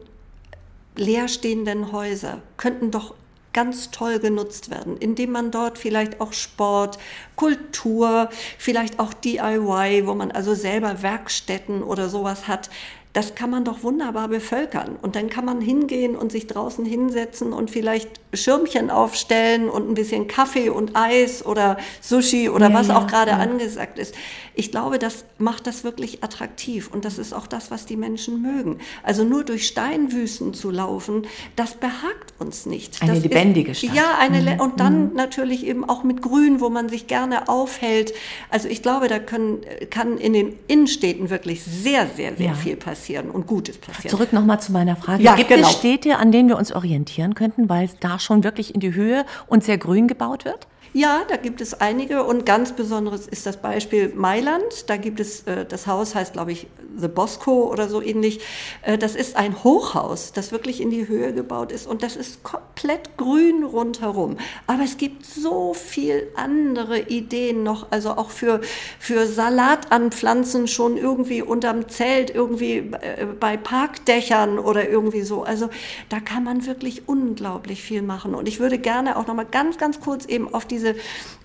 leerstehenden 0.95 1.91
Häuser 1.91 2.41
könnten 2.57 2.91
doch 2.91 3.13
ganz 3.53 3.89
toll 3.91 4.19
genutzt 4.19 4.69
werden, 4.69 4.97
indem 4.97 5.31
man 5.31 5.51
dort 5.51 5.77
vielleicht 5.77 6.21
auch 6.21 6.33
Sport, 6.33 6.99
Kultur, 7.35 8.29
vielleicht 8.57 8.99
auch 8.99 9.13
DIY, 9.13 10.05
wo 10.05 10.13
man 10.13 10.31
also 10.31 10.53
selber 10.53 11.01
Werkstätten 11.01 11.81
oder 11.81 12.09
sowas 12.09 12.47
hat, 12.47 12.69
das 13.13 13.33
kann 13.33 13.49
man 13.49 13.65
doch 13.65 13.81
wunderbar 13.83 14.27
bevölkern. 14.27 14.95
Und 15.01 15.15
dann 15.15 15.29
kann 15.29 15.45
man 15.45 15.61
hingehen 15.61 16.15
und 16.15 16.31
sich 16.31 16.45
draußen 16.45 16.85
hinsetzen 16.85 17.53
und 17.53 17.71
vielleicht 17.71 18.19
Schirmchen 18.33 18.89
aufstellen 18.89 19.69
und 19.69 19.89
ein 19.89 19.95
bisschen 19.95 20.27
Kaffee 20.27 20.69
und 20.69 20.95
Eis 20.95 21.45
oder 21.45 21.77
Sushi 22.01 22.49
oder 22.49 22.69
ja, 22.69 22.73
was 22.75 22.87
ja, 22.89 22.97
auch 22.97 23.07
gerade 23.07 23.31
ja. 23.31 23.37
angesagt 23.37 23.97
ist. 23.97 24.13
Ich 24.55 24.71
glaube, 24.71 24.99
das 24.99 25.23
macht 25.37 25.67
das 25.67 25.83
wirklich 25.83 26.23
attraktiv 26.23 26.89
und 26.91 27.05
das 27.05 27.17
ist 27.17 27.33
auch 27.33 27.47
das, 27.47 27.71
was 27.71 27.85
die 27.85 27.95
Menschen 27.95 28.41
mögen. 28.41 28.79
Also 29.03 29.23
nur 29.23 29.43
durch 29.43 29.67
Steinwüsten 29.67 30.53
zu 30.53 30.69
laufen, 30.69 31.25
das 31.55 31.75
behagt 31.75 32.33
uns 32.39 32.65
nicht. 32.65 33.01
Eine 33.01 33.13
das 33.13 33.23
lebendige 33.23 33.73
Stadt. 33.73 33.95
Ja, 33.95 34.17
eine 34.19 34.41
mhm. 34.41 34.59
und 34.59 34.79
dann 34.79 35.09
mhm. 35.09 35.15
natürlich 35.15 35.65
eben 35.65 35.87
auch 35.87 36.03
mit 36.03 36.21
Grün, 36.21 36.59
wo 36.59 36.69
man 36.69 36.89
sich 36.89 37.07
gerne 37.07 37.47
aufhält. 37.47 38.13
Also 38.49 38.67
ich 38.67 38.83
glaube, 38.83 39.07
da 39.07 39.19
können, 39.19 39.61
kann 39.89 40.17
in 40.17 40.33
den 40.33 40.53
Innenstädten 40.67 41.29
wirklich 41.29 41.63
sehr, 41.63 42.07
sehr, 42.07 42.35
sehr 42.35 42.53
viel 42.53 42.75
passieren 42.75 43.31
und 43.31 43.47
Gutes 43.47 43.77
passieren. 43.77 44.09
Zurück 44.09 44.33
nochmal 44.33 44.59
zu 44.59 44.71
meiner 44.71 44.95
Frage. 44.95 45.23
Ja, 45.23 45.35
Gibt 45.35 45.49
genau. 45.49 45.67
es 45.67 45.73
Städte, 45.73 46.17
an 46.17 46.31
denen 46.31 46.49
wir 46.49 46.57
uns 46.57 46.71
orientieren 46.71 47.33
könnten, 47.33 47.69
weil 47.69 47.89
da 48.01 48.18
schon 48.19 48.43
wirklich 48.43 48.73
in 48.73 48.79
die 48.79 48.93
Höhe 48.93 49.25
und 49.47 49.63
sehr 49.63 49.77
grün 49.77 50.07
gebaut 50.07 50.45
wird? 50.45 50.67
Ja, 50.91 51.21
da 51.27 51.37
gibt 51.37 51.61
es 51.61 51.75
einige 51.75 52.23
und 52.23 52.47
ganz 52.47 52.71
besonderes 52.71 53.27
ist 53.27 53.45
das 53.45 53.57
Beispiel 53.57 54.11
Mailand. 54.15 54.89
Da 54.89 54.97
gibt 54.97 55.19
es, 55.19 55.43
äh, 55.43 55.65
das 55.65 55.85
Haus 55.85 56.15
heißt, 56.15 56.33
glaube 56.33 56.51
ich, 56.51 56.65
The 56.97 57.07
Bosco 57.07 57.71
oder 57.71 57.87
so 57.87 58.01
ähnlich. 58.01 58.39
Äh, 58.81 58.97
das 58.97 59.15
ist 59.15 59.35
ein 59.35 59.63
Hochhaus, 59.63 60.33
das 60.33 60.51
wirklich 60.51 60.81
in 60.81 60.89
die 60.89 61.07
Höhe 61.07 61.31
gebaut 61.31 61.71
ist 61.71 61.85
und 61.85 62.01
das 62.01 62.15
ist 62.15 62.41
komplett 62.41 63.17
grün 63.17 63.63
rundherum. 63.63 64.37
Aber 64.65 64.83
es 64.83 64.97
gibt 64.97 65.27
so 65.27 65.75
viel 65.75 66.27
andere 66.35 67.01
Ideen 67.01 67.61
noch, 67.61 67.91
also 67.91 68.11
auch 68.11 68.31
für, 68.31 68.59
für 68.99 69.27
Salat 69.27 69.91
anpflanzen 69.91 70.67
schon 70.67 70.97
irgendwie 70.97 71.43
unterm 71.43 71.87
Zelt, 71.87 72.33
irgendwie 72.33 72.77
äh, 72.77 73.27
bei 73.39 73.57
Parkdächern 73.57 74.57
oder 74.57 74.89
irgendwie 74.89 75.21
so. 75.21 75.43
Also 75.43 75.69
da 76.09 76.19
kann 76.19 76.43
man 76.43 76.65
wirklich 76.65 77.07
unglaublich 77.07 77.83
viel 77.83 78.01
machen. 78.01 78.33
Und 78.33 78.47
ich 78.47 78.59
würde 78.59 78.79
gerne 78.79 79.17
auch 79.17 79.27
noch 79.27 79.35
mal 79.35 79.45
ganz, 79.45 79.77
ganz 79.77 79.99
kurz 79.99 80.25
eben 80.25 80.51
auf 80.51 80.65
die 80.65 80.78
diese 80.79 80.95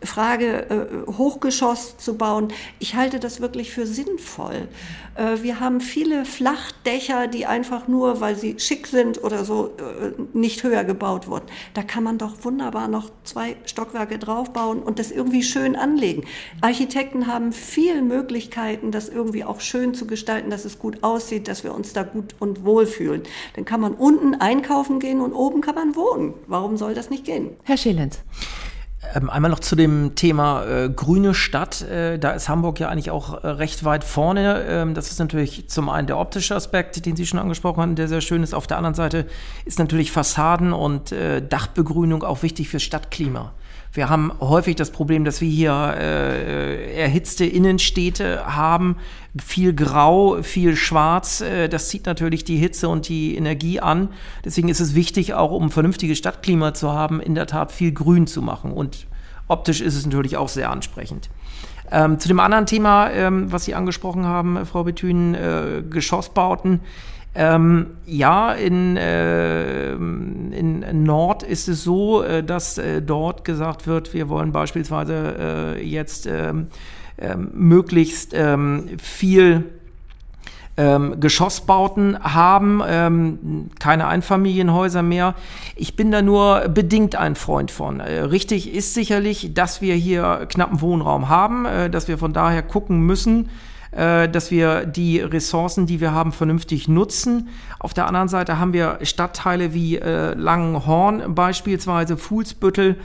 Frage 0.02 0.66
äh, 0.70 1.12
Hochgeschoss 1.12 1.96
zu 1.96 2.16
bauen, 2.16 2.48
ich 2.78 2.94
halte 2.94 3.18
das 3.18 3.40
wirklich 3.40 3.72
für 3.72 3.86
sinnvoll. 3.86 4.68
Äh, 5.16 5.42
wir 5.42 5.60
haben 5.60 5.80
viele 5.80 6.24
Flachdächer, 6.24 7.26
die 7.26 7.46
einfach 7.46 7.88
nur, 7.88 8.20
weil 8.20 8.36
sie 8.36 8.56
schick 8.58 8.86
sind 8.86 9.22
oder 9.24 9.44
so, 9.44 9.72
äh, 9.78 10.12
nicht 10.36 10.62
höher 10.62 10.84
gebaut 10.84 11.28
wurden. 11.28 11.46
Da 11.72 11.82
kann 11.82 12.04
man 12.04 12.18
doch 12.18 12.44
wunderbar 12.44 12.88
noch 12.88 13.10
zwei 13.24 13.56
Stockwerke 13.64 14.18
draufbauen 14.18 14.82
und 14.82 14.98
das 14.98 15.10
irgendwie 15.10 15.42
schön 15.42 15.74
anlegen. 15.74 16.24
Architekten 16.60 17.26
haben 17.26 17.52
viele 17.52 18.02
Möglichkeiten, 18.02 18.90
das 18.90 19.08
irgendwie 19.08 19.44
auch 19.44 19.60
schön 19.60 19.94
zu 19.94 20.06
gestalten, 20.06 20.50
dass 20.50 20.64
es 20.64 20.78
gut 20.78 21.02
aussieht, 21.02 21.48
dass 21.48 21.64
wir 21.64 21.74
uns 21.74 21.92
da 21.92 22.02
gut 22.02 22.34
und 22.38 22.64
wohl 22.64 22.86
fühlen. 22.86 23.22
Dann 23.56 23.64
kann 23.64 23.80
man 23.80 23.94
unten 23.94 24.34
einkaufen 24.34 25.00
gehen 25.00 25.20
und 25.20 25.32
oben 25.32 25.60
kann 25.60 25.74
man 25.74 25.96
wohnen. 25.96 26.34
Warum 26.46 26.76
soll 26.76 26.94
das 26.94 27.10
nicht 27.10 27.24
gehen? 27.24 27.50
Herr 27.64 27.76
Schelenz. 27.76 28.20
Ähm, 29.14 29.30
einmal 29.30 29.50
noch 29.50 29.60
zu 29.60 29.76
dem 29.76 30.14
Thema 30.16 30.64
äh, 30.64 30.88
grüne 30.88 31.34
Stadt. 31.34 31.82
Äh, 31.82 32.18
da 32.18 32.32
ist 32.32 32.48
Hamburg 32.48 32.80
ja 32.80 32.88
eigentlich 32.88 33.10
auch 33.10 33.44
äh, 33.44 33.48
recht 33.48 33.84
weit 33.84 34.02
vorne. 34.02 34.64
Ähm, 34.68 34.94
das 34.94 35.10
ist 35.10 35.18
natürlich 35.20 35.68
zum 35.68 35.88
einen 35.88 36.06
der 36.06 36.18
optische 36.18 36.54
Aspekt, 36.54 37.06
den 37.06 37.14
Sie 37.14 37.26
schon 37.26 37.38
angesprochen 37.38 37.80
haben, 37.80 37.94
der 37.94 38.08
sehr 38.08 38.20
schön 38.20 38.42
ist. 38.42 38.54
Auf 38.54 38.66
der 38.66 38.76
anderen 38.76 38.94
Seite 38.94 39.26
ist 39.64 39.78
natürlich 39.78 40.10
Fassaden 40.10 40.72
und 40.72 41.12
äh, 41.12 41.40
Dachbegrünung 41.46 42.24
auch 42.24 42.42
wichtig 42.42 42.68
fürs 42.68 42.82
Stadtklima. 42.82 43.52
Wir 43.94 44.08
haben 44.08 44.32
häufig 44.40 44.74
das 44.74 44.90
Problem, 44.90 45.24
dass 45.24 45.40
wir 45.40 45.48
hier 45.48 45.94
äh, 45.96 46.96
erhitzte 47.00 47.44
Innenstädte 47.44 48.44
haben, 48.44 48.96
viel 49.40 49.72
Grau, 49.72 50.42
viel 50.42 50.74
Schwarz. 50.74 51.42
Äh, 51.42 51.68
das 51.68 51.90
zieht 51.90 52.04
natürlich 52.06 52.42
die 52.42 52.56
Hitze 52.56 52.88
und 52.88 53.08
die 53.08 53.36
Energie 53.36 53.78
an. 53.78 54.08
Deswegen 54.44 54.68
ist 54.68 54.80
es 54.80 54.96
wichtig, 54.96 55.34
auch 55.34 55.52
um 55.52 55.70
vernünftiges 55.70 56.18
Stadtklima 56.18 56.74
zu 56.74 56.92
haben, 56.92 57.20
in 57.20 57.36
der 57.36 57.46
Tat 57.46 57.70
viel 57.70 57.92
Grün 57.92 58.26
zu 58.26 58.42
machen. 58.42 58.72
Und 58.72 59.06
optisch 59.46 59.80
ist 59.80 59.94
es 59.94 60.04
natürlich 60.04 60.36
auch 60.36 60.48
sehr 60.48 60.70
ansprechend. 60.70 61.30
Ähm, 61.92 62.18
zu 62.18 62.26
dem 62.26 62.40
anderen 62.40 62.66
Thema, 62.66 63.12
ähm, 63.12 63.52
was 63.52 63.64
Sie 63.64 63.76
angesprochen 63.76 64.26
haben, 64.26 64.66
Frau 64.66 64.82
Bethün, 64.82 65.34
äh, 65.34 65.84
Geschossbauten. 65.88 66.80
Ähm, 67.36 67.96
ja, 68.06 68.52
in, 68.52 68.96
äh, 68.96 69.92
in 69.94 71.02
Nord 71.02 71.42
ist 71.42 71.68
es 71.68 71.82
so, 71.82 72.22
äh, 72.22 72.44
dass 72.44 72.78
äh, 72.78 73.02
dort 73.02 73.44
gesagt 73.44 73.88
wird, 73.88 74.14
wir 74.14 74.28
wollen 74.28 74.52
beispielsweise 74.52 75.74
äh, 75.76 75.82
jetzt 75.82 76.26
ähm, 76.26 76.68
ähm, 77.18 77.50
möglichst 77.54 78.34
ähm, 78.34 78.88
viel 79.02 79.64
ähm, 80.76 81.20
Geschossbauten 81.20 82.18
haben, 82.22 82.82
ähm, 82.86 83.70
keine 83.78 84.08
Einfamilienhäuser 84.08 85.02
mehr. 85.02 85.34
Ich 85.76 85.96
bin 85.96 86.10
da 86.10 86.22
nur 86.22 86.68
bedingt 86.68 87.16
ein 87.16 87.36
Freund 87.36 87.70
von. 87.70 88.00
Äh, 88.00 88.20
richtig 88.20 88.72
ist 88.72 88.94
sicherlich, 88.94 89.54
dass 89.54 89.80
wir 89.80 89.94
hier 89.94 90.46
knappen 90.48 90.80
Wohnraum 90.80 91.28
haben, 91.28 91.64
äh, 91.66 91.90
dass 91.90 92.08
wir 92.08 92.18
von 92.18 92.32
daher 92.32 92.62
gucken 92.62 93.00
müssen, 93.00 93.50
dass 93.94 94.50
wir 94.50 94.86
die 94.86 95.20
Ressourcen, 95.20 95.86
die 95.86 96.00
wir 96.00 96.12
haben, 96.12 96.32
vernünftig 96.32 96.88
nutzen. 96.88 97.48
Auf 97.78 97.94
der 97.94 98.06
anderen 98.06 98.28
Seite 98.28 98.58
haben 98.58 98.72
wir 98.72 98.98
Stadtteile 99.02 99.72
wie 99.72 99.98
äh, 99.98 100.34
Langenhorn 100.34 101.34
beispielsweise, 101.34 102.16
Fuhlsbüttel, 102.16 102.96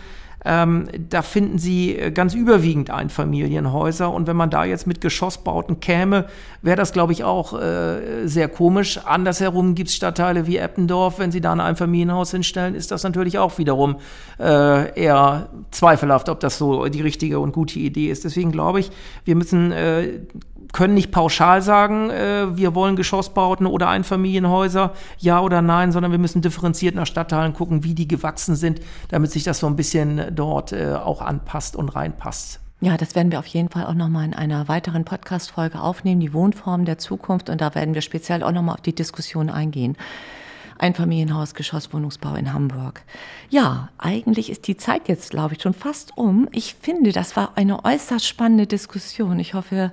ähm, 0.45 0.87
da 1.09 1.21
finden 1.21 1.57
Sie 1.57 1.95
äh, 1.95 2.11
ganz 2.11 2.33
überwiegend 2.33 2.89
Einfamilienhäuser. 2.89 4.11
Und 4.11 4.27
wenn 4.27 4.37
man 4.37 4.49
da 4.49 4.63
jetzt 4.63 4.87
mit 4.87 5.01
Geschossbauten 5.01 5.81
käme, 5.81 6.25
wäre 6.61 6.77
das, 6.77 6.93
glaube 6.93 7.11
ich, 7.11 7.23
auch 7.23 7.59
äh, 7.59 8.25
sehr 8.25 8.47
komisch. 8.47 8.99
Andersherum 9.05 9.75
gibt 9.75 9.89
es 9.89 9.95
Stadtteile 9.95 10.47
wie 10.47 10.57
Eppendorf. 10.57 11.19
Wenn 11.19 11.31
Sie 11.31 11.41
da 11.41 11.51
ein 11.51 11.59
Einfamilienhaus 11.59 12.31
hinstellen, 12.31 12.73
ist 12.73 12.91
das 12.91 13.03
natürlich 13.03 13.37
auch 13.37 13.57
wiederum 13.57 13.97
äh, 14.39 14.97
eher 14.97 15.49
zweifelhaft, 15.71 16.29
ob 16.29 16.39
das 16.39 16.57
so 16.57 16.85
die 16.85 17.01
richtige 17.01 17.39
und 17.39 17.51
gute 17.51 17.79
Idee 17.79 18.09
ist. 18.09 18.23
Deswegen 18.23 18.51
glaube 18.51 18.79
ich, 18.79 18.91
wir 19.25 19.35
müssen 19.35 19.73
äh, 19.73 20.21
können 20.73 20.93
nicht 20.93 21.11
pauschal 21.11 21.61
sagen, 21.61 22.09
äh, 22.09 22.55
wir 22.55 22.75
wollen 22.75 22.95
Geschossbauten 22.95 23.65
oder 23.65 23.89
Einfamilienhäuser, 23.89 24.93
ja 25.17 25.41
oder 25.41 25.61
nein, 25.61 25.91
sondern 25.91 26.11
wir 26.11 26.19
müssen 26.19 26.41
differenziert 26.41 26.95
nach 26.95 27.07
Stadtteilen 27.07 27.53
gucken, 27.53 27.83
wie 27.83 27.95
die 27.95 28.07
gewachsen 28.07 28.55
sind, 28.55 28.79
damit 29.09 29.31
sich 29.31 29.43
das 29.43 29.59
so 29.59 29.67
ein 29.67 29.75
bisschen 29.75 30.35
dort 30.35 30.71
äh, 30.71 30.93
auch 30.93 31.21
anpasst 31.21 31.75
und 31.75 31.89
reinpasst. 31.89 32.59
Ja, 32.81 32.95
das 32.95 33.13
werden 33.13 33.31
wir 33.31 33.39
auf 33.39 33.47
jeden 33.47 33.69
Fall 33.69 33.85
auch 33.85 33.93
nochmal 33.93 34.25
in 34.25 34.33
einer 34.33 34.69
weiteren 34.69 35.03
Podcast-Folge 35.03 35.81
aufnehmen, 35.81 36.21
die 36.21 36.33
Wohnform 36.33 36.85
der 36.85 36.97
Zukunft. 36.97 37.49
Und 37.49 37.59
da 37.59 37.75
werden 37.75 37.93
wir 37.93 38.01
speziell 38.01 38.41
auch 38.41 38.53
nochmal 38.53 38.75
auf 38.75 38.81
die 38.81 38.95
Diskussion 38.95 39.49
eingehen. 39.49 39.97
Einfamilienhaus, 40.79 41.53
Geschosswohnungsbau 41.53 42.35
in 42.35 42.53
Hamburg. 42.53 43.01
Ja, 43.49 43.89
eigentlich 43.97 44.49
ist 44.49 44.67
die 44.67 44.77
Zeit 44.77 45.07
jetzt, 45.07 45.31
glaube 45.31 45.55
ich, 45.55 45.61
schon 45.61 45.73
fast 45.73 46.17
um. 46.17 46.47
Ich 46.51 46.75
finde, 46.81 47.11
das 47.11 47.35
war 47.35 47.51
eine 47.55 47.83
äußerst 47.83 48.25
spannende 48.25 48.65
Diskussion. 48.65 49.39
Ich 49.39 49.53
hoffe, 49.53 49.91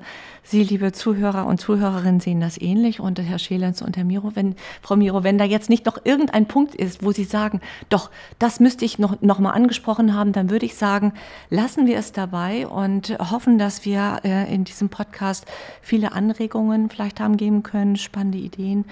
Sie, 0.49 0.63
liebe 0.63 0.93
Zuhörer 0.93 1.45
und 1.47 1.61
Zuhörerinnen, 1.61 2.21
sehen 2.21 2.41
das 2.41 2.57
ähnlich 2.57 3.01
und 3.01 3.21
Herr 3.21 3.41
Schelenz 3.41 3.83
und 3.83 3.97
Herr 3.97 4.05
Miro, 4.05 4.31
wenn, 4.35 4.55
Frau 4.81 4.95
Miro, 4.95 5.25
wenn 5.25 5.39
da 5.39 5.45
jetzt 5.45 5.69
nicht 5.69 5.87
noch 5.87 5.99
irgendein 6.05 6.47
Punkt 6.47 6.77
ist, 6.77 7.03
wo 7.03 7.11
Sie 7.11 7.25
sagen, 7.25 7.61
doch, 7.89 8.11
das 8.39 8.61
müsste 8.61 8.85
ich 8.85 9.01
noch, 9.01 9.21
noch 9.23 9.41
mal 9.41 9.51
angesprochen 9.51 10.15
haben, 10.15 10.33
dann 10.33 10.49
würde 10.49 10.67
ich 10.67 10.77
sagen, 10.77 11.15
lassen 11.51 11.89
wir 11.89 11.99
es 11.99 12.13
dabei 12.13 12.69
und 12.69 13.19
hoffen, 13.19 13.59
dass 13.59 13.85
wir 13.85 14.21
äh, 14.23 14.55
in 14.55 14.63
diesem 14.63 14.89
Podcast 14.89 15.47
viele 15.83 16.13
Anregungen 16.13 16.91
vielleicht 16.91 17.19
haben 17.19 17.37
geben 17.37 17.65
können, 17.65 17.97
spannende 17.97 18.39
Ideen 18.39 18.85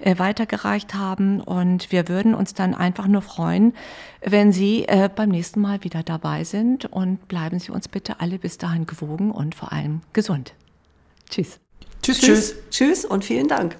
äh, 0.00 0.18
weitergereicht 0.18 0.94
haben. 0.94 1.40
Und 1.40 1.92
wir 1.92 2.08
würden 2.08 2.34
uns 2.34 2.54
dann 2.54 2.74
einfach 2.74 3.06
nur 3.06 3.22
freuen, 3.22 3.74
wenn 4.22 4.52
Sie 4.52 4.84
äh, 4.86 5.08
beim 5.14 5.30
nächsten 5.30 5.60
Mal 5.60 5.82
wieder 5.84 6.02
dabei 6.02 6.44
sind. 6.44 6.86
Und 6.86 7.28
bleiben 7.28 7.58
Sie 7.58 7.72
uns 7.72 7.88
bitte 7.88 8.20
alle 8.20 8.38
bis 8.38 8.58
dahin 8.58 8.86
gewogen 8.86 9.30
und 9.30 9.54
vor 9.54 9.72
allem 9.72 10.00
gesund. 10.12 10.54
Tschüss. 11.28 11.58
Tschüss. 12.02 12.20
Tschüss, 12.20 12.54
tschüss 12.70 13.04
und 13.04 13.24
vielen 13.24 13.48
Dank. 13.48 13.76